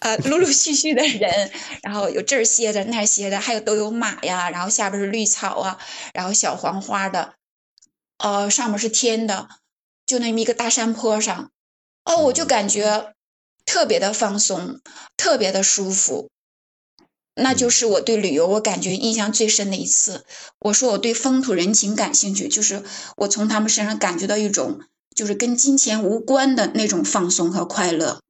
[0.00, 1.50] 呃，陆陆续续的人，
[1.82, 5.78] 然后有这儿歇着那儿歇着，还有都有马呀，然后下边是绿草啊，
[6.14, 7.34] 然后小黄花的，
[8.18, 9.48] 呃，上面是天的，
[10.06, 11.50] 就那么一个大山坡上，
[12.06, 13.12] 哦，我就感觉
[13.66, 14.80] 特别的放松，
[15.16, 16.30] 特别的舒服。
[17.34, 20.24] 那就是我对旅游我感觉印象最深的一次。
[20.60, 22.82] 我说我对风土人情感兴趣，就是
[23.16, 24.80] 我从他们身上感觉到一种
[25.14, 28.20] 就是跟金钱无关的那种放松和快乐。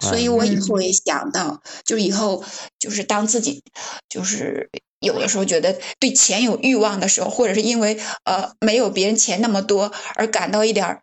[0.00, 2.44] 所以我以后也想到，就是以后
[2.78, 3.62] 就是当自己
[4.08, 11.02] 就是有的时候觉得对钱有欲望的时候，或者是因为呃没有别人钱那么多而感到一点儿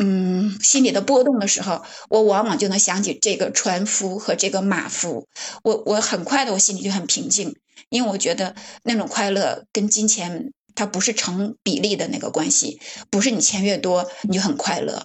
[0.00, 5.26] 嗯心里的波动的时候，我往往就能想起这个船夫和这个马夫，
[5.64, 7.56] 我我很快的我心里就很平静，
[7.90, 12.80] 因为我觉得那种快乐跟金钱它不是成比例的那个关系，
[13.10, 15.04] 不是你钱越多你就很快乐。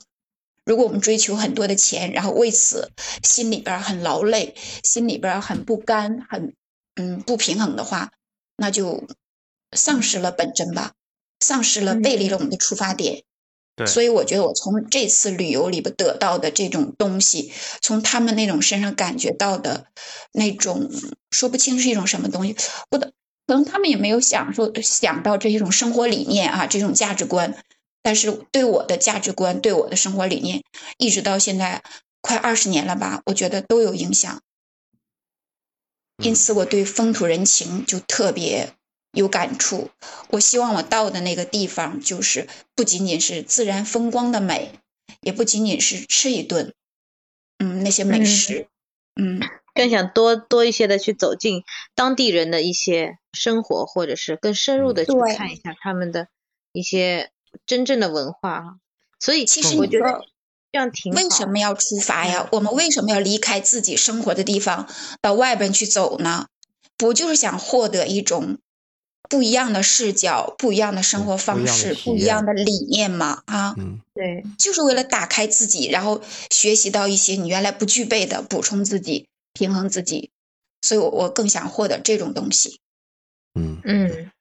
[0.63, 2.91] 如果我们追求很多的钱，然后为此
[3.23, 6.53] 心里边很劳累，心里边很不甘，很
[6.95, 8.11] 嗯不平衡的话，
[8.57, 9.07] 那就
[9.75, 10.93] 丧失了本真吧，
[11.39, 13.23] 丧失了背离了我们的出发点。
[13.75, 19.87] 对，所以我觉得我从这次旅游里边得到的这种东西，从他们那种身上感觉到的
[20.31, 20.91] 那种
[21.31, 22.55] 说不清是一种什么东西，
[22.89, 23.13] 不的，
[23.47, 27.55] 可能他们也没有想说想到这一种生活理念啊，这种价值观。
[28.05, 30.61] 但是对我的价值观、对我的生活理念，
[30.97, 31.81] 一直到现在
[32.19, 34.41] 快二十年了吧，我觉得都有影响。
[36.21, 38.73] 因此，我对风土人情就特别
[39.13, 39.89] 有感触。
[40.29, 44.73] 我希望我到的那个地方，就是不仅仅是自然风光的美，
[45.21, 46.73] 也不仅仅是吃一顿，
[47.59, 48.67] 嗯，那些美食，
[49.15, 49.39] 嗯，
[49.73, 51.63] 更想多多一些的去走进
[51.95, 56.27] 当地人的一些生活，或者是更深入的去看一下他们的
[56.71, 57.31] 一些
[57.65, 58.63] 真正的文化啊。
[59.19, 60.25] 所以，其实我觉得
[60.71, 61.21] 这样挺好。
[61.21, 62.49] 为什么要出发呀？
[62.51, 64.89] 我们为什么要离开自己生活的地方，
[65.21, 66.47] 到外边去走呢？
[66.97, 68.59] 不就是想获得一种
[69.29, 73.43] 不一样的视角、不一样的生活方式、不一样的理念嘛？
[73.45, 80.29] 啊，嗯，对，就是为了打开自己，然后学习到一些你原来不具备的，补充自己，平衡自己。
[80.81, 82.79] 所以我，我更想获得这种东西。
[83.55, 84.31] 嗯嗯，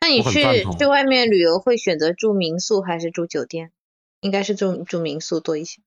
[0.00, 3.70] 那你去去外面旅游会选择住民宿还是住酒店？
[4.20, 5.80] 应该是住住民宿多一些。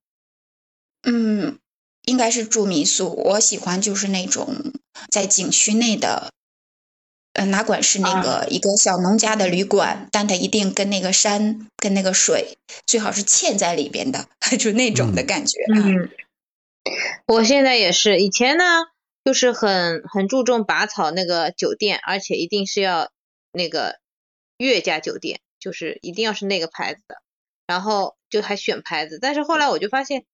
[1.03, 1.59] 嗯，
[2.03, 3.13] 应该是住民宿。
[3.13, 4.55] 我喜欢就是那种
[5.09, 6.31] 在景区内的，
[7.33, 14.27] 呃，哪管是那个一个小农家的旅馆，但它一定跟那个山、跟那个水，最好是嵌在里边的，
[14.59, 15.61] 就那种的感觉。
[15.73, 15.79] 啊。
[15.85, 16.09] 嗯，
[17.27, 18.65] 我现在也是，以前呢
[19.23, 23.09] 就是很很注重拔草那个酒店，而且一定是要
[23.53, 23.99] 那个
[24.57, 27.15] 悦家酒店，就是一定要是那个牌子的，
[27.65, 29.19] 然后就还选牌子。
[29.21, 30.25] 但是后来我就发现，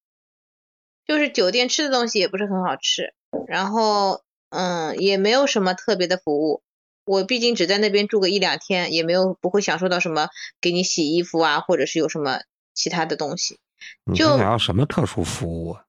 [1.05, 3.13] 就是酒店吃的东西也不是很好吃，
[3.47, 6.63] 然后嗯也没有什么特别的服务。
[7.07, 10.27] 我毕竟只在那边住个一两天，也没有不会享受到什么
[10.61, 12.41] 给你洗衣服啊，或者是有什么
[12.73, 13.59] 其他的东西。
[14.05, 15.83] 你就想要什么特殊服务啊？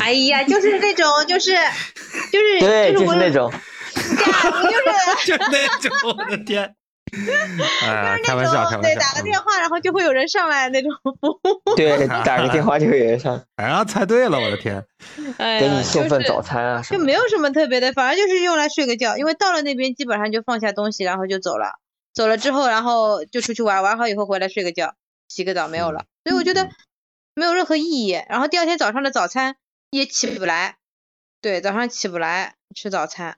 [0.00, 1.52] 哎呀，就是那种，就是，
[2.32, 3.52] 就是，对，就是那种，
[3.94, 4.50] 对啊，
[5.22, 6.74] 就是 就那种，我的天！
[7.86, 8.82] 哎，开玩笑，开玩笑。
[8.82, 11.74] 对，打个电话，然后就会有人上来那种服务。
[11.76, 14.84] 对，打个电话就会有人上 哎呀，猜对了，我的天！
[15.38, 17.06] 哎，给你送份早餐啊什就么的。
[17.06, 19.16] 没有什么特别的，反正就是用来睡个觉。
[19.16, 21.78] 因为到了那边基本上就放下东西，然后就走了。
[22.12, 24.94] 走了之后，然后就出去玩，玩好以后回来睡个觉，
[25.28, 26.04] 洗个澡没有了。
[26.24, 26.68] 所以我觉得
[27.34, 28.20] 没有任何意义。
[28.28, 29.56] 然后第二天早上的早餐
[29.90, 30.76] 也起不来，
[31.40, 33.36] 对，早上起不来吃早餐。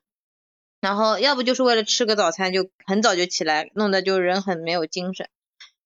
[0.80, 5.28] 然后要不就是为了吃个早餐就很早就起来，弄得就人很没有精神。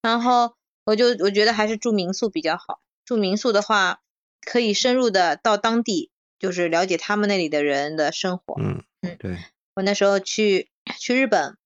[0.03, 2.81] 然后我就我觉得还是住民宿比较好。
[3.05, 4.01] 住民宿的话，
[4.41, 8.55] 可以深入的到当地，就是了解他们那里的人的生活。
[8.61, 9.39] 嗯嗯，对，
[9.75, 11.57] 我那时候去去日本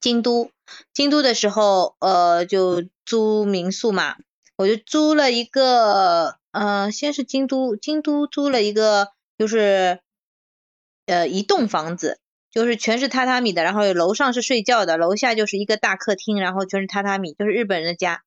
[0.00, 0.50] 京都，
[0.92, 4.16] 京都的时候，呃，就租民宿嘛，
[4.56, 10.00] 我就租了一个，呃，先是京都，京都租了一个，就是
[11.06, 12.19] 呃一栋房子，
[12.50, 18.22] 就是全是榻榻米的，然后楼上是睡觉的，楼下就是一个大客厅，然后全是榻榻米，就是日本人的家，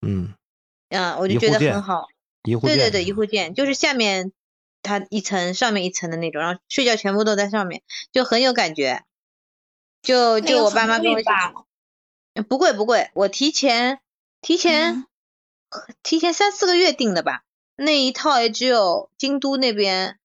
[0.00, 0.34] 嗯，
[0.90, 2.06] 嗯、我就觉得很好。
[2.44, 4.32] 一户建对对对，一户建就是下面
[4.82, 7.82] 它一层，上面一层的那种，然后睡觉全部都在上面，
[8.12, 9.02] 就很有感觉。
[10.02, 11.52] 就就我爸妈跟我一起吧？
[12.34, 14.00] 去，不贵不贵，我提前
[14.40, 15.04] 提前、嗯
[16.02, 17.42] 提前三四个月订的吧，
[17.76, 20.18] 那一套也只有京都那边，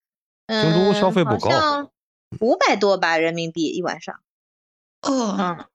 [0.46, 1.92] 嗯，京都消费不高
[2.40, 4.20] 五百多吧人民币一晚上，
[5.02, 5.66] 哦，嗯，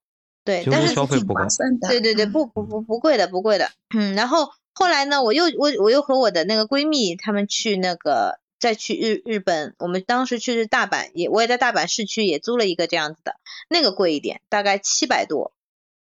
[0.44, 1.88] 对，但是挺消费不高划算的。
[1.88, 3.71] 对对对，嗯不不不不贵的，不贵的。
[3.94, 13.37] 嗯，然后后来呢，我又我我又和我的那个闺蜜她们去那个再去日日本，我们当时去是大阪，也我也在大阪市区也租了一个这样子的，
[13.68, 15.53] 那个贵一点，大概七百多，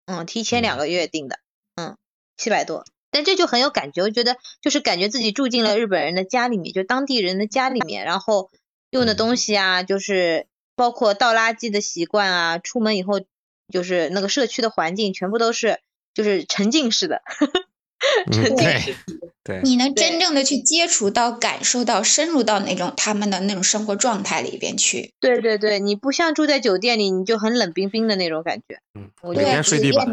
[0.05, 1.39] 嗯，提前两个月订的，
[1.75, 1.97] 嗯，
[2.37, 2.85] 七百多。
[3.15, 8.49] 但这就很有感觉，我觉得就是感觉自己住进了日本人的家里面，就当地人的家里面，然后
[8.93, 13.19] 用的东西啊，就是包括倒垃圾的习惯啊，出门以后
[13.71, 15.79] 就是那个社区的环境全部都是
[16.13, 17.21] 就是沉浸式的，
[18.31, 18.95] 嗯，对
[19.43, 25.13] 对，你能真正的去接触到、感受到、深入到那种他们的那种生活状态里边去。
[25.19, 28.79] 对对对，你不像住在酒店里，你就很冷冰冰的那种感觉。
[28.93, 30.07] 嗯，我觉得每天睡地板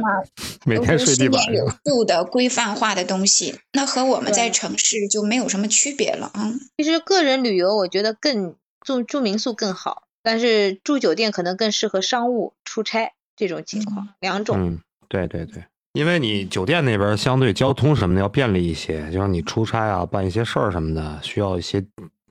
[0.64, 6.52] 每天睡地板有度的、规范化的东西，那和我们在城市就没有什么区别了啊。
[6.76, 14.56] 其实个人旅游，我觉得更住住民宿更好，但是住酒店可能更适合商务出差这种情况，两种。
[14.58, 21.84] 嗯，对对对，因为你酒店那边相对交通什么的要便利一些，就是你出差啊、办一些事儿什么的，需要一些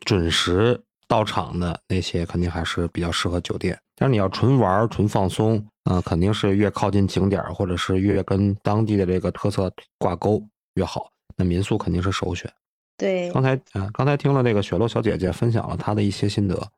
[0.06, 3.80] 准时到场的那些，肯定还是比较适合酒店。
[3.96, 10.42] 但是你要纯玩儿、纯放松，啊、肯定是越靠近景点儿，或者是越跟当地的这个特色挂钩
[10.76, 11.12] 越好。
[11.36, 12.52] 那民宿肯定是首选。
[13.00, 16.70] 对，刚才啊、刚才听了那个雪落小姐姐分享了她的一些心得，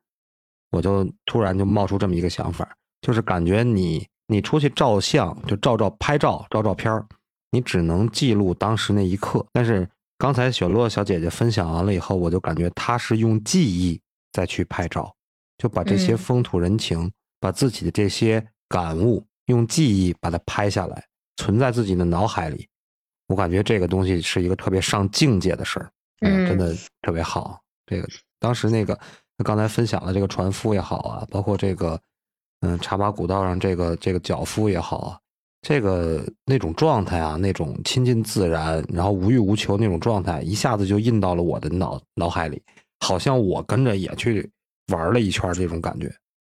[0.70, 2.66] 我就突然就冒出这么一个想法，
[3.00, 7.04] 就是感觉你你出去照相，就照照拍照照照片儿，
[7.50, 9.44] 你只能记录当时那一刻。
[9.52, 14.00] 但是刚才雪落小姐姐分享完了以后，我就感觉她是用记忆
[14.32, 15.12] 再去拍照，
[15.58, 21.04] 就把这些嗯风土人情，把自己的这些感悟用记忆把它拍下来，
[21.36, 22.68] 存在自己的脑海里。
[23.26, 25.90] 我感觉这个东西是一个特别上境界的事儿，
[26.22, 27.60] 哎呀真嗯的特别好。
[27.86, 28.08] 这个
[28.38, 28.98] 当时那个
[29.44, 32.00] 刚才分享的这个船夫也好啊，包括这个
[32.60, 35.18] 嗯茶马古道上这个这个脚夫也好啊，
[35.62, 42.62] 这个那种状态啊，那种亲近自然，然后无欲无求那种状态，一下子就印到了我的脑脑海里，
[43.00, 44.48] 好像我跟着也去
[44.92, 46.06] 玩了一圈儿这种感觉，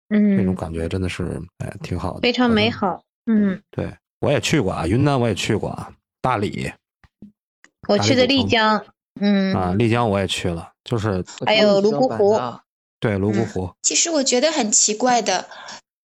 [0.10, 2.50] 嗯这种嗯，感觉真的是哎挺好的，非常。
[2.50, 3.02] 美好。
[3.26, 3.88] 嗯，对
[4.20, 6.72] 我也去过啊，云南我也去过啊，大理
[7.88, 8.84] 我去的丽江，
[9.20, 12.40] 嗯，啊，丽江我也去了，就是还有泸沽湖
[13.00, 15.48] 对泸沽嗯湖，其实我觉得很奇怪的，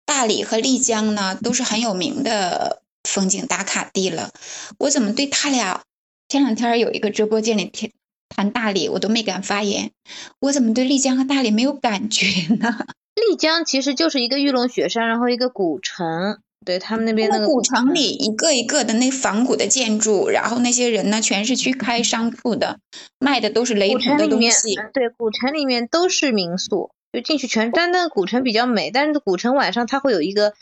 [0.05, 4.31] 大理和丽江呢都是很有名的风景打卡地了，
[4.79, 5.81] 我怎么对他俩
[6.29, 7.91] 前两天有一个直播间里谈
[8.29, 9.91] 谈大理，我都没敢发言，
[10.39, 12.77] 我怎么对丽江和大理没有感觉呢？
[13.15, 22.79] 丽江其实就是一个玉龙雪山，然后一个古城，对他们那边那个古城里一个一个的那仿古的建筑，然后那些人呢全是去开商铺的，
[23.19, 30.53] 卖的都是雷古同城里面的东西。，嗯对，古城里面都是民宿，就进去全，但那个古城比较美，但是古城晚上它会有一个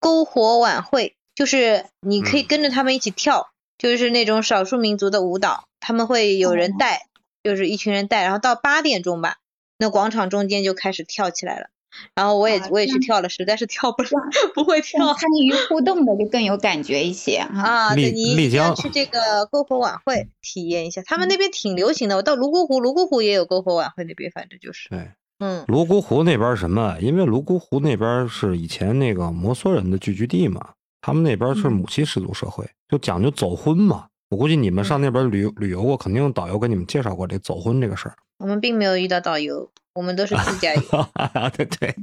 [0.00, 7.06] 篝火晚会，就是你可以嗯跟着他们一起跳，就是那种少数民族的舞蹈，他们会有人哦带，
[7.44, 9.36] 就是一群人带，然后到八点钟吧，
[9.78, 11.68] 那广场中间就开始跳起来了。
[12.14, 14.20] 然后我也啊我也去跳了，实在是跳不上，
[14.54, 17.36] 不会跳参与互动的就更有感觉一些。
[17.36, 17.94] 啊。
[17.94, 19.18] 对丽你丽一定要江去这个
[19.50, 22.16] 篝火晚会体验一下，他们那边挺流行的。
[22.16, 25.10] 我到泸沽湖，泸沽湖也有篝火晚会，那边反正就是，对。
[25.38, 25.64] 嗯。
[25.68, 26.96] 泸沽湖那边什么？
[27.00, 34.06] 因为泸沽湖那边是以前那个摩梭人的聚居地嘛，他们那边是嗯母系氏族社会，就讲究走婚嘛。
[34.30, 38.14] 我估计你们上那边旅游旅游过，肯定有导游给你们介绍过这走婚这个事儿。
[38.38, 40.82] 我们并没有遇到导游，我们都是自驾游。
[41.56, 41.94] 对对，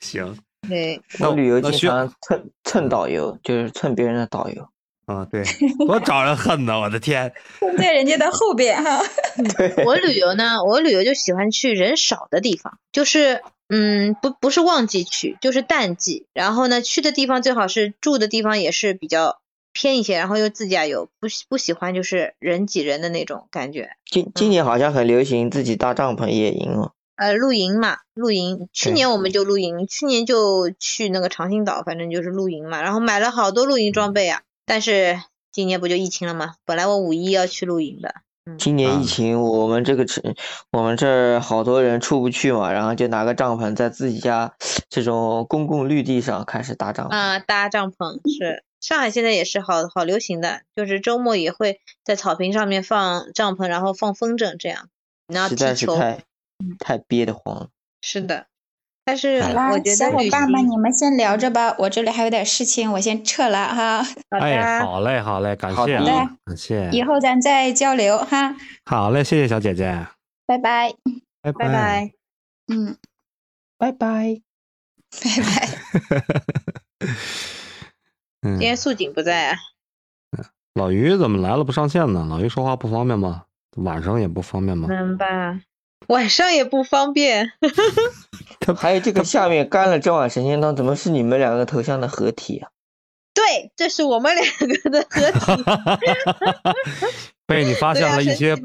[0.00, 0.36] 行，
[0.68, 4.68] 对，那我旅游经那需常蹭蹭导游，就是蹭别人的导游。
[5.06, 5.44] 啊，对，
[5.86, 6.80] 多招人恨呐！
[6.80, 9.02] 我的天，站在人家的后边哈。
[9.58, 16.24] 对，我旅游呢，我旅游就喜欢去人少的地方，就是嗯，不不是旺季去，就是淡季。
[16.32, 19.42] 然后呢，去的地方最好是住的地方也是比较
[19.74, 23.90] 偏一些，然后又自驾游，不喜不喜欢就是人挤人的那种感觉。
[24.10, 26.92] 今今年好像很流行自己搭帐篷野营哦。
[27.16, 28.68] 呃，露营嘛，露营。
[28.72, 34.42] 去年我们就露营，去年就去那个长兴岛，反正就是露营嘛，然后买了好多露营装备啊。
[34.66, 35.20] 但是
[35.52, 36.54] 今年不就疫情了吗？
[36.64, 38.14] 本来我五一要去露营的。
[38.58, 40.34] 今年啊疫情，我们这个城，
[40.70, 44.54] 我们这儿好多人出不去嘛，然后就拿个帐篷在自己家
[44.90, 47.10] 这种公共绿地上开始搭帐篷。
[47.10, 54.88] 啊，搭帐篷是上海现在也是好好流行的，就是周末也会在草坪上面放帐篷，然后放风筝这样，
[55.26, 55.64] 然后实踢球。
[55.64, 56.24] 在是太
[56.78, 57.68] 太憋得慌了。
[58.00, 58.46] 是的，
[59.04, 64.02] 但是小伙伴们，你们先聊着吧，我这里还有点事情，我先撤了哈。
[64.02, 66.04] 好的，哎，好嘞，好嘞，感谢啊，
[66.44, 70.06] 感谢，以后咱再交流哈，好嘞，谢谢小姐姐，
[70.46, 70.92] 拜拜。
[71.42, 72.12] 拜拜拜。
[72.72, 72.96] 嗯，
[73.76, 74.40] 拜拜。
[75.10, 75.68] 拜拜。
[78.42, 79.56] 嗯今，天素锦不在啊，
[80.74, 82.26] 老于怎么来了不上线呢？
[82.28, 83.44] 老于说话不方便吗？
[83.76, 84.88] 晚上也不方便吗？
[84.88, 85.60] 能吧？
[86.08, 87.52] 晚上也不方便。
[88.76, 92.70] 还有这个下面干了这碗神仙汤，怎么是你们两个头像的合体啊？
[93.34, 95.64] 对，这是我们两个的合体。
[97.46, 98.56] 被你发 现了一些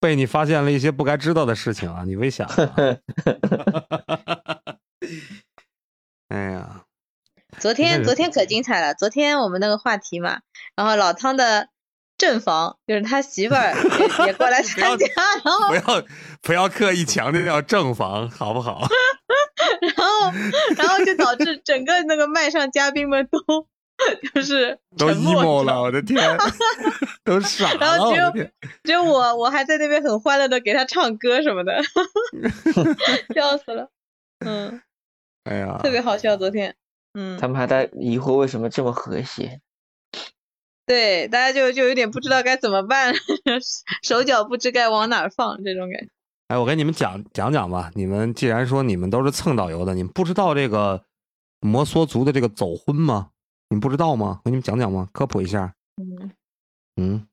[0.00, 2.02] 被你发现了一些不该知道的事情啊！
[2.04, 2.98] 你微想、啊，
[6.28, 6.84] 哎呀，
[7.58, 10.40] 昨天昨天可精彩了，昨天我们那个话题嘛，
[10.76, 11.68] 然后老汤的
[12.24, 13.74] 正房就是他媳妇儿
[14.18, 15.06] 也也过来 参加，
[15.44, 16.02] 然后不要
[16.42, 18.80] 不要刻意强调正房，好不好？
[19.80, 20.32] 然后
[20.76, 23.38] 然后就导致整个那个麦上嘉宾们都
[24.34, 26.18] 就是都沉默 emo 了，我的天，
[27.24, 28.32] 都傻了，然后只有！
[28.82, 31.80] 只有我我还在那边很欢乐的给他唱歌什么的，
[33.34, 33.88] 笑死了，
[34.44, 34.80] 嗯，
[35.44, 36.74] 哎呀，特别好笑，昨天，
[37.14, 39.60] 嗯他，们还在疑惑为什么这么和谐。
[40.86, 43.14] 对，大家就就有点不知道该怎么办，
[44.02, 46.08] 手脚不知该往哪儿放这种感觉。
[46.48, 47.90] 哎，我给你们讲讲讲吧。
[47.94, 51.02] 你们既然说你们都是蹭导游的，你们不知道这个
[51.60, 53.30] 摩梭族的这个走婚吗？
[53.70, 54.40] 你们不知道吗？
[54.44, 55.08] 我给你们讲讲吗？
[55.12, 55.74] 科普一下。
[55.96, 56.30] 嗯，
[56.96, 57.26] 嗯，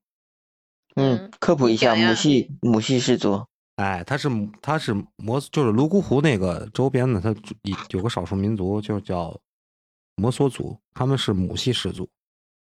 [0.95, 3.45] 嗯嗯，科普一下，母系母系氏族。
[3.75, 4.29] 哎，他是
[4.61, 7.29] 他是摩，就是泸沽湖那个周边的，他
[7.63, 9.37] 有有个少数民族就叫
[10.15, 12.07] 摩梭族，他们是母系氏族，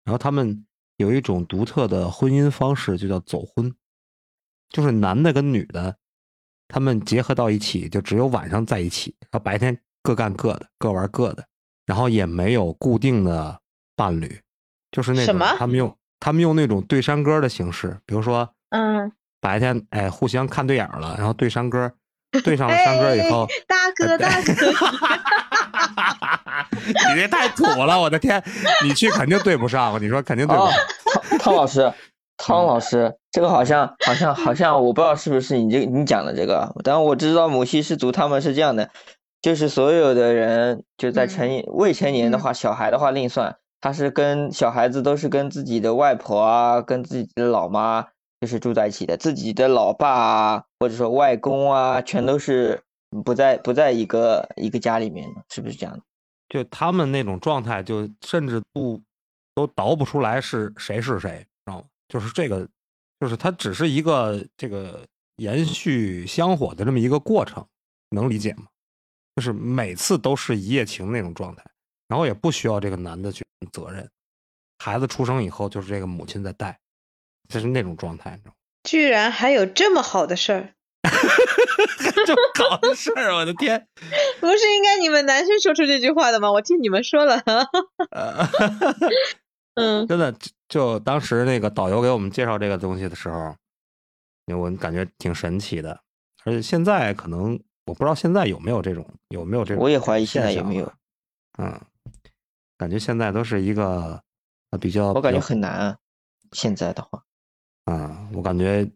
[0.05, 0.66] 然后他们
[0.97, 3.74] 有一种独特的婚姻方式，就叫走婚，
[4.68, 5.97] 就是男的跟女的，
[6.68, 11.45] 他们结合到一起，就只有晚上在一起，然后白天各干各的，各玩各的，
[11.86, 13.61] 然后也没有固定的
[13.97, 14.40] 伴侣，
[14.90, 15.55] 就是那种什么？
[15.59, 21.93] 他们用他们用那种对山歌的形式，比如说嗯，白天哎互相看对眼了，然后对山歌，
[22.45, 24.53] 对上了山歌以后，大哥大哥，
[27.14, 28.42] 你这太土了，我的天！
[28.84, 31.92] 你去肯定对不上，你说肯定对不哦上。，汤汤老师，
[32.36, 38.90] 汤老师，这个好像好像好像我不知道是不是你这你讲的这个，但我知道母系氏族他们是这样的，
[39.40, 48.06] 就是所有的人就在成年未成年的话，小孩的话另算，他是跟小孩子都是跟自己的外婆啊，跟自己的老妈
[48.40, 52.82] 就是住在一起的，自己的老爸啊，或者说外公啊，全都是
[53.24, 56.02] 不在不在一个一个家里面的，是不是这样的？
[56.48, 59.00] 就他们那种状态，就甚至不
[59.54, 61.84] 都倒不出来是谁是谁，知道吗？
[62.08, 62.68] 就是这个，
[63.20, 65.06] 就是它只是一个这个
[65.36, 67.66] 延续香火的这么一个过程，
[68.10, 68.66] 能理解吗？
[69.36, 71.64] 就是每次都是一夜情那种状态，
[72.08, 73.42] 然后也不需要这个男的去
[73.72, 74.06] 责任，
[74.78, 76.78] 孩子出生以后就是这个母亲在带，
[77.48, 78.56] 就是那种状态，你知道吗？
[78.84, 80.74] 居然还有这么好的事儿，
[82.26, 83.86] 这搞的事儿，我的天！
[84.40, 86.50] 不是应该你们男生说出这句话的吗？
[86.53, 87.42] 我听你们说了，
[88.11, 88.48] 呃，
[89.74, 93.55] 嗯真的，就就当时那个导游给我们介绍这个东西的时候，
[94.57, 96.00] 我感觉挺神奇的。
[96.44, 100.92] 而且现在可能我不知道现在有没有这种有没有这种，我也怀疑现在有没有。
[101.59, 101.80] 嗯，
[102.78, 104.22] 感觉现在都是一个
[104.70, 105.96] 呃比较，我感觉很难啊，
[106.53, 107.22] 现在的话。
[107.86, 108.88] 啊、我感觉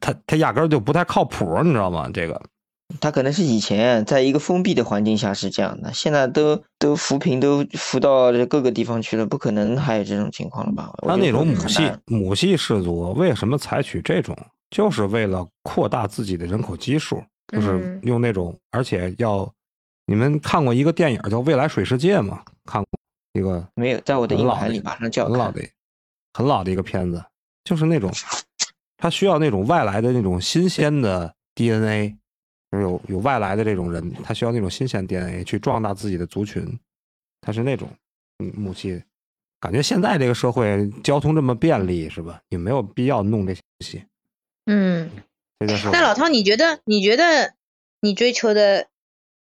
[0.00, 2.10] 他他压根儿就不太靠谱，你知道吗？
[2.12, 2.40] 这个
[3.00, 10.92] 他可能是以前在一个封闭的环境下是这样的，现在都都扶贫都扶到这各个地方去了，不可能还有这种情况了吧？
[10.98, 14.36] 我他那种母系母系氏族为什么采取这种，
[14.70, 19.50] 就是为了扩大自己的人口基数，就是嗯用那种，而且要
[20.06, 22.42] 你们看过一个电影叫《未来水世界》吗？
[22.66, 22.88] 看过
[23.32, 25.28] 一个没有在我的硬盘里，马上就要。
[25.28, 25.62] 很老的
[26.34, 27.24] 很老的一个片子，
[27.64, 28.10] 就是那种
[28.96, 32.16] 他需要那种外来的那种新鲜的 DNA，
[32.70, 36.78] 就是有有外来的这种人，他需要那种新鲜 DNA 去壮大自己的族群，
[37.40, 37.88] 他是那种
[38.38, 39.02] 嗯母系。
[39.60, 42.40] 感觉现在这个社会交通这么便利，是吧？
[42.50, 44.04] 也没有必要弄这些东西。
[44.66, 45.10] 嗯。
[45.60, 47.54] 这就是那老汤，你觉得你觉得
[48.00, 48.88] 你追求的，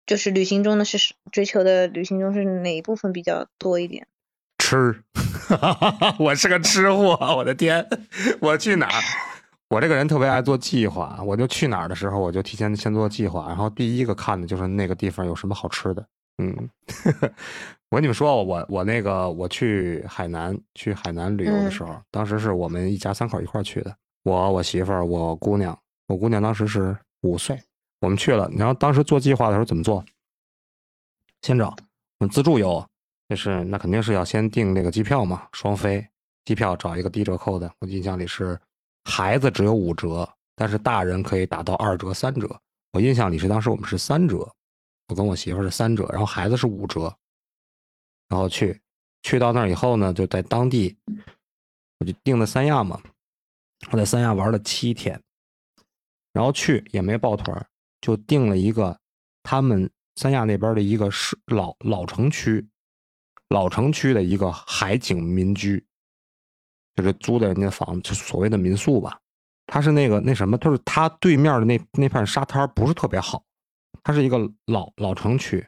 [0.05, 4.07] 就是旅行中的是追求的旅行中是哪一部分比较多一点？
[4.59, 5.03] 吃，
[6.19, 7.89] 我是个吃货，我的天！
[8.41, 9.01] 我去哪儿，
[9.73, 16.07] 我这个人特别爱做计划，我就去哪儿的时候，我就提前先做计划，然后第一个看的就是那个地方有什么好吃的。
[16.37, 16.69] 嗯，
[17.89, 27.59] 我跟你们说，我我那个我去海南去海南旅游的时候，当时是我们一家三口一块儿去的，我我媳妇儿我姑娘，我姑娘当时是五岁，
[28.01, 30.05] 我们去了，然后当时做计划的时候怎么做？
[31.41, 31.75] 先找
[32.19, 32.85] 我们自助游，
[33.31, 36.07] 就是那肯定是要先订那个机票嘛，双飞
[36.45, 37.73] 机票找一个低折扣的。
[37.79, 38.61] 我印象里是
[39.05, 42.61] 孩子只有五折，但是大人可以打到二折、三折。
[42.93, 44.39] 我印象里是当时我们是三折，
[45.09, 47.15] 我跟我媳妇是三折，然后孩子是五折。
[48.29, 48.81] 然后去
[49.23, 50.97] 去到那儿以后呢，就在当地
[51.99, 53.01] 我就订的三亚嘛，
[53.91, 55.23] 我在三亚玩了七天，
[56.33, 57.67] 然后去也没抱团，
[58.01, 58.99] 就订了一个
[59.43, 62.67] 他们三亚那边的一个是老老城区，
[63.49, 65.85] 老城区的一个海景民居，
[66.95, 69.19] 就是租的人家房子，就所谓的民宿吧。
[69.67, 73.43] 它是那个那什么，就是它对面的那那片沙滩不是特别好，
[74.03, 75.67] 它是一个老老城区，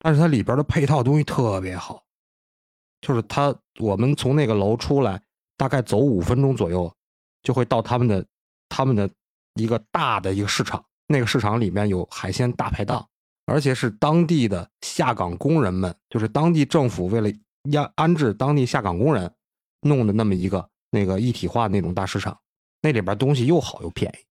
[0.00, 2.02] 但是它里边的配套东西特别好，
[3.00, 5.22] 就是它我们从那个楼出来，
[5.56, 6.92] 大概走五分钟左右，
[7.42, 8.26] 就会到他们的
[8.68, 9.08] 他们的
[9.54, 13.08] 一个大的一个市场，那个市场里面有海鲜大排档，
[13.46, 17.30] 而且是当地的下岗工人们，就是当地政府为了
[17.70, 19.32] 要安置当地下岗工人
[19.82, 22.38] 弄的那么一个那个一体化那种大市场，
[22.82, 24.24] 那里边东西又好又便宜，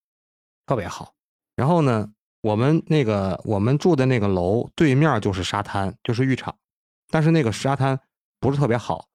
[0.66, 1.14] 特别好。
[1.56, 6.56] 然后呢，我们那个我们住的那个楼对面就是沙滩，就是浴场，
[7.10, 8.00] 但是那个沙滩
[8.40, 9.08] 不是特别好，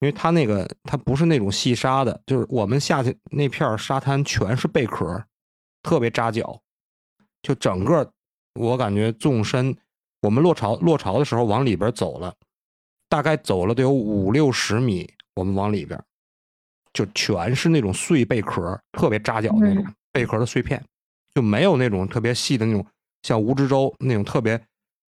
[0.00, 5.24] 因为它那个它不是那种细沙的，就是我们下去那片沙滩全是贝壳，
[5.82, 6.60] 特别扎脚，
[7.42, 8.12] 就整个
[8.54, 9.76] 我感觉纵深，
[10.22, 12.34] 我们落潮落潮的时候往里边走了，
[13.08, 15.08] 大概走了得有五六十米，
[15.38, 16.02] 我们往里边，
[16.92, 20.84] 就全是那种碎贝壳，特别扎脚那种贝壳的碎片，
[21.32, 22.84] 就没有那种特别细的那种
[23.22, 24.60] 像蜈支洲那种特别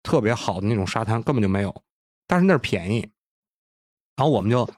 [0.04, 1.84] 特别好的那种沙滩，根本就没有。
[2.28, 3.00] 但是那儿便宜，
[4.16, 4.70] 然后我们就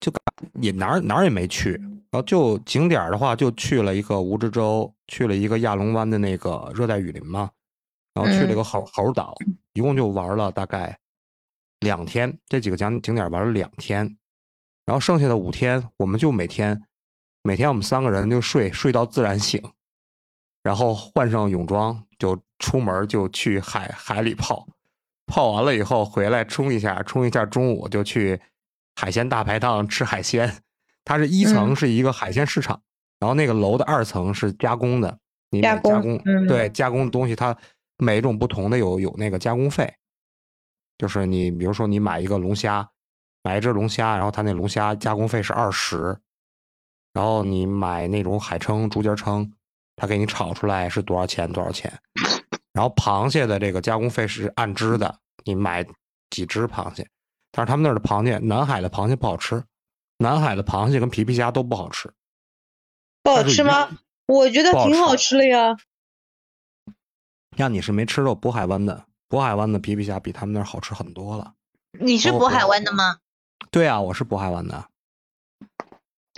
[0.00, 0.12] 就
[0.60, 1.72] 也哪儿哪儿也没去，
[2.10, 7.50] 然后就景点的话，就去了一个蜈支洲，去了一个亚龙湾的那个热带雨林嘛，
[8.12, 9.34] 然后去了一个猴猴岛，
[9.72, 10.98] 一共就玩了大概
[11.80, 14.14] 两天，这几个景景点玩了两天，
[14.86, 16.82] 然后剩下的五天，我们就每天
[17.42, 19.62] 每天我们三个人就睡睡到自然醒，
[20.62, 24.66] 然后换上泳装就出门就去海海里泡，
[25.26, 28.40] 泡完了以后回来冲一下，冲一下中午就去
[28.94, 30.54] 海鲜大排档吃海鲜。
[31.04, 31.76] 它是一层嗯。
[31.76, 32.80] 是一个海鲜市场，
[33.18, 35.18] 然后那个楼的二层是加工的，
[35.50, 37.54] 你加工加工嗯对加工的东西，它
[37.98, 39.94] 每一种不同的有有那个加工费，
[40.96, 42.88] 就是你比如说你买一个龙虾，
[43.44, 46.18] 买一只龙虾，然后他那龙虾加工费是二十，
[47.12, 49.52] 然后你买那种海蛏、竹节蛏，
[49.96, 51.92] 他给你炒出来是多少钱多少钱，
[52.72, 55.86] 然后螃蟹的这个加工费是按只的，你买
[56.30, 57.06] 几只螃蟹，
[57.52, 59.62] 但是他们那儿的螃蟹，南海的螃蟹不好吃，
[60.16, 62.10] 南海的螃蟹跟皮皮虾都不好吃，
[63.22, 63.90] 不好吃吗？
[64.26, 65.76] 我觉得挺好吃吃的呀。
[67.58, 71.52] 那，你是没吃过渤海湾的，渤海湾的皮皮虾比他们那儿好吃很多了。
[72.00, 73.18] 你是渤海湾的吗？
[73.70, 74.84] 对啊，我是渤海湾的。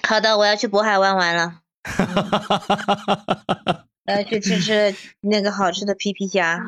[0.03, 1.61] 好的，我要去渤海湾玩了。
[4.07, 6.65] 我要去吃吃那个好吃的皮皮虾。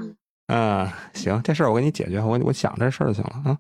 [0.49, 3.59] 嗯，行，这事儿我给你解决，我我想这事儿就行了啊。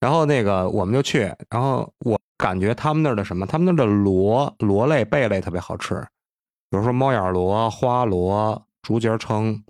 [0.00, 6.00] 然后那个我们就去，然后我感觉他们那儿的什么，他们那儿的螺螺类贝类特别好吃，
[6.70, 9.62] 比如说猫眼螺、花螺、竹节蛏。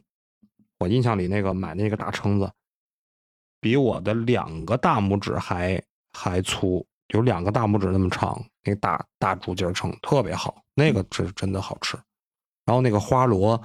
[0.79, 2.51] 我印象里那个买那个大蛏子，
[3.61, 5.81] 比我的两个大拇指还
[6.13, 11.97] 还粗，有两个大拇指那么长，那个大大竹节蛏特别好，那个是真的好吃。
[12.65, 13.61] 然后那个花螺，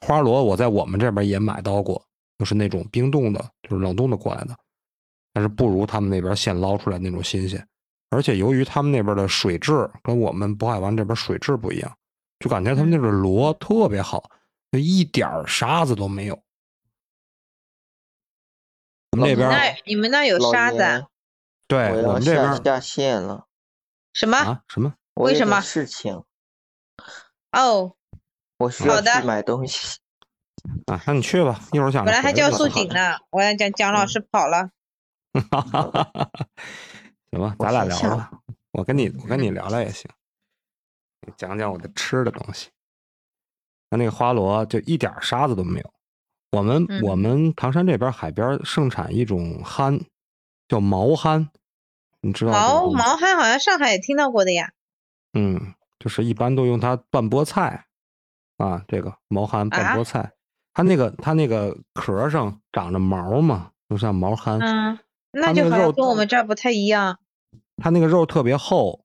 [0.00, 2.04] 花螺我在我们这边也买到过，
[2.38, 4.56] 就是那种冰冻的，就是冷冻的过来的，
[5.32, 7.66] 但是不如他们那边现捞出来那种新鲜。
[8.10, 11.96] 而且由于他们那边的水质跟我们渤海湾这边水质不一样，
[12.38, 14.30] 就感觉他们那边螺特别好，
[14.70, 16.38] 就一点儿沙子都没有。
[19.12, 20.92] 我们这边那你们那有沙子啊？
[20.92, 21.06] 严，
[21.66, 23.46] 对我这边下下线了。
[24.12, 24.36] 什么？
[24.38, 26.22] 啊什么为什么事情，
[27.52, 27.96] 哦，
[28.58, 29.98] 我需要好的去买东西。
[30.86, 31.00] 啊？
[31.06, 34.70] 那你去吧，一会儿想本来还叫素素锦呢，我要讲蒋老师跑了。
[35.50, 36.30] 哈哈哈
[37.30, 38.30] 行吧，咱俩聊吧。
[38.72, 40.10] 我跟你我跟你聊聊也行，
[41.36, 42.70] 讲讲我的吃的东西。
[43.90, 45.92] 那那个花螺就一点沙子都没有。
[46.52, 49.92] 我们、嗯我们唐山这边海边盛产一种蛤，
[50.68, 51.48] 叫毛蚶，
[52.20, 54.72] 你知道这个毛毛憨好像上海也听到过的呀。
[55.32, 57.86] 嗯，就是一般都用它拌菠菜
[58.56, 60.32] 啊，这个毛蚶拌啊菠菜，
[60.72, 64.58] 它那个它那个壳上长着毛嘛，就像毛蚶。
[64.60, 64.98] 嗯，
[65.32, 67.18] 那就好像跟我们这儿不太一样。
[67.76, 69.04] 它那个肉特别厚，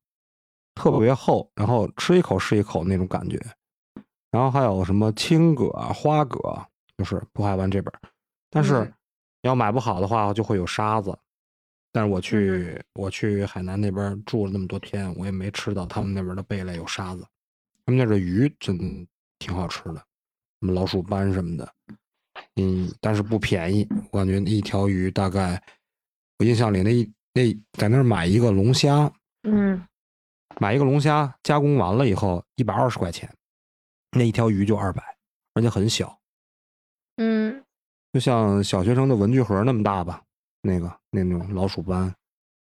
[0.73, 3.37] 特别厚，然后吃一口是一口那种感觉。
[4.31, 6.65] 然后还有什么青蛤、花蛤，
[6.97, 7.93] 就是渤海湾这边，
[8.49, 8.93] 但是嗯
[9.41, 11.17] 要买不好的话，就会有沙子。
[11.91, 17.25] 但是我去、嗯我去海南那边住了那么多天，我也没吃到他们那边的贝类有沙子。
[17.85, 19.07] 他们那儿的鱼真
[19.39, 19.95] 挺好吃的，
[20.59, 21.73] 什么老鼠斑什么的，
[22.57, 23.87] 嗯，但是不便宜。
[24.11, 25.61] 我感觉一条鱼大概，
[26.37, 29.11] 我印象里那一那在那儿买一个龙虾，
[29.43, 29.83] 嗯，
[30.59, 33.33] 买一个龙虾加工完了以后一百二十块钱，
[34.11, 35.01] 那一条鱼就二百，
[35.53, 36.19] 而且很小，
[37.15, 37.63] 嗯，
[38.13, 40.21] 就像小学生的文具盒那么大吧，
[40.61, 42.13] 那个那种老鼠斑，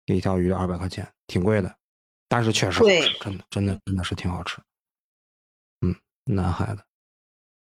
[0.06, 1.76] 那一条鱼二百块钱，挺贵的，
[2.28, 4.58] 但是确实好吃，真的真的真的是挺好吃。
[5.82, 5.95] 嗯，
[6.26, 6.84] 南海的，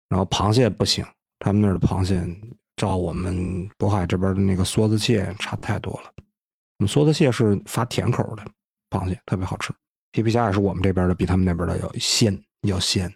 [0.09, 1.05] 然后螃蟹不行，
[1.39, 2.23] 他们那儿的螃蟹
[2.77, 6.13] 照我们渤海这边的那个梭子蟹差太多了。
[6.79, 8.45] 我们梭子蟹是发甜口的
[8.91, 9.73] 螃蟹，特别好吃。
[10.13, 13.13] 皮皮虾也是我们这边的，比他们那边的要鲜，要鲜。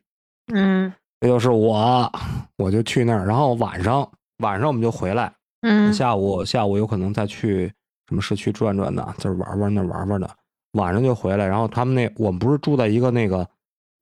[0.53, 2.13] 嗯这就是我，
[2.57, 5.35] 我就去那儿，然后晚上晚上我们就回来，
[5.65, 7.73] 嗯下午下午有可能再去
[8.07, 10.31] 什么市区转转的，这儿玩玩那玩玩的，
[10.73, 11.47] 晚上就回来。
[11.47, 13.49] 然后他们那我们不是住在一个那个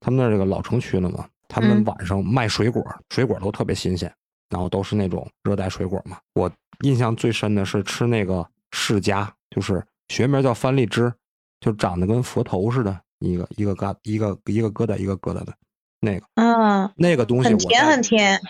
[0.01, 1.27] 他们那儿这个老城区了吗？
[1.49, 4.13] 他们嗯晚上卖水果，水果都特别新鲜，
[4.49, 6.19] 然后都是那种热带水果嘛。
[6.35, 6.51] 我
[6.81, 11.13] 印象最深的是吃那个释迦，就是学名叫番荔枝，
[11.61, 15.53] 就长得跟佛头似的，一个一个疙一个一个疙瘩一个疙瘩的
[16.01, 18.41] 那个嗯，那个东西我很甜很甜。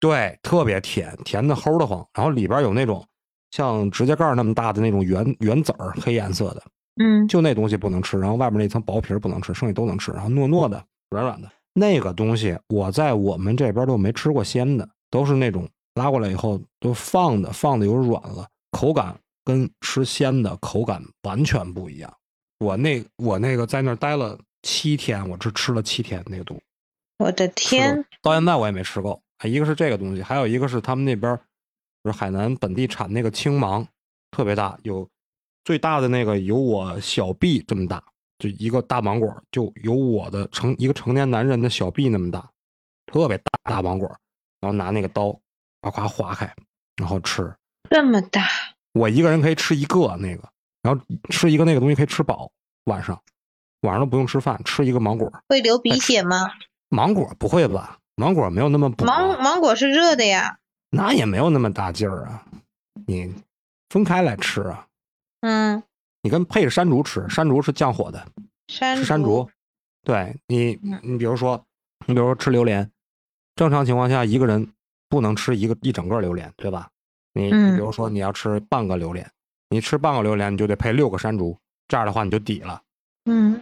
[0.00, 2.04] 对，特别甜，甜的齁的慌。
[2.14, 3.06] 然后里边有那种
[3.50, 6.62] 像指甲盖儿那么大的那种圆圆籽儿，黑颜色的，
[7.00, 8.18] 嗯就那东西不能吃。
[8.18, 10.10] 然后外面那层薄皮儿不能吃，剩下都能吃。
[10.12, 22.12] 然后糯糯的、软软的那个东西，我在我们这边都没吃过鲜的，都是那种拉过来以后都放的，放的有软了，口感跟吃鲜的口感完全不一样。
[22.58, 26.60] 我那我那个在那儿待了七天，我只吃了七天那个肚。
[27.18, 29.20] 我的天，到现在我也没吃够。
[29.48, 31.38] 一个是这个东西，还有一个是他们那边
[32.02, 33.86] 就是海南本地产那个青芒，
[34.30, 35.08] 特别大，有
[35.64, 38.02] 最大的那个有我小臂这么大，
[38.38, 42.50] 就一个大芒果，就有我的成一个成年男人的小臂那么大，
[43.06, 44.08] 特别大大芒果，
[44.60, 45.38] 然后拿那个刀
[45.80, 46.54] 夸夸划开，
[46.96, 47.52] 然后吃。
[47.90, 48.46] 这么大，
[48.92, 50.48] 我一个人可以吃一个那个，
[50.82, 52.50] 然后吃一个那个东西可以吃饱，
[52.84, 53.20] 晚上
[53.82, 55.32] 晚上都不用吃饭，吃一个芒果。
[55.48, 56.50] 会流鼻血吗？
[56.88, 57.98] 芒果不会吧？
[58.20, 60.58] 芒果没有那么补啊、芒芒果是热的呀。
[60.90, 62.44] 那也没有那么大劲儿啊，
[63.06, 63.34] 你
[63.88, 64.86] 分开来吃啊。
[65.40, 65.82] 嗯，
[66.20, 68.26] 你跟配着山竹吃，山竹是降火的，
[68.68, 69.48] 山吃山竹。
[70.02, 71.64] 对你，嗯你比如说，
[72.06, 72.90] 你比如说吃榴莲，
[73.56, 74.70] 正常情况下一个人
[75.08, 76.90] 不能吃一个一整个榴莲，对吧？
[77.32, 79.30] 你你嗯比如说你要吃半个榴莲，
[79.70, 81.56] 你吃半个榴莲你就得配六个山竹，
[81.88, 82.82] 这样的话你就抵了。
[83.24, 83.60] 嗯，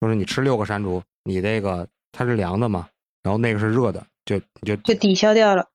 [0.00, 2.88] 就是你吃六个山竹，你这个它是凉的嘛，
[3.22, 5.68] 然后那个是热的，就你就就抵消掉了。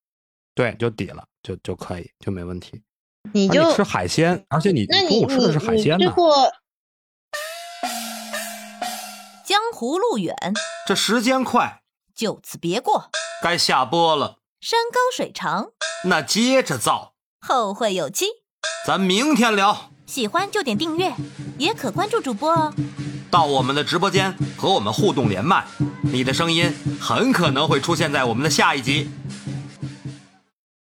[0.54, 2.82] 对，就抵了，就就可以，就没问题。
[3.34, 6.14] 你就你吃海鲜，而且你那你中午吃的是海鲜呢。
[9.46, 10.36] 江湖路远，
[10.86, 11.82] 这时间快，
[12.16, 13.10] 就此别过。
[13.42, 15.72] 该下播了，山高水长，
[16.06, 18.26] 那接着造，后会有期。
[18.86, 19.92] 咱明天聊。
[20.06, 21.14] 喜欢就点订阅，
[21.58, 22.74] 也可关注主播哦。
[23.30, 25.64] 到我们的直播间和我们互动连麦，
[26.02, 29.10] 你的声音很可能会出现在我们的下一集。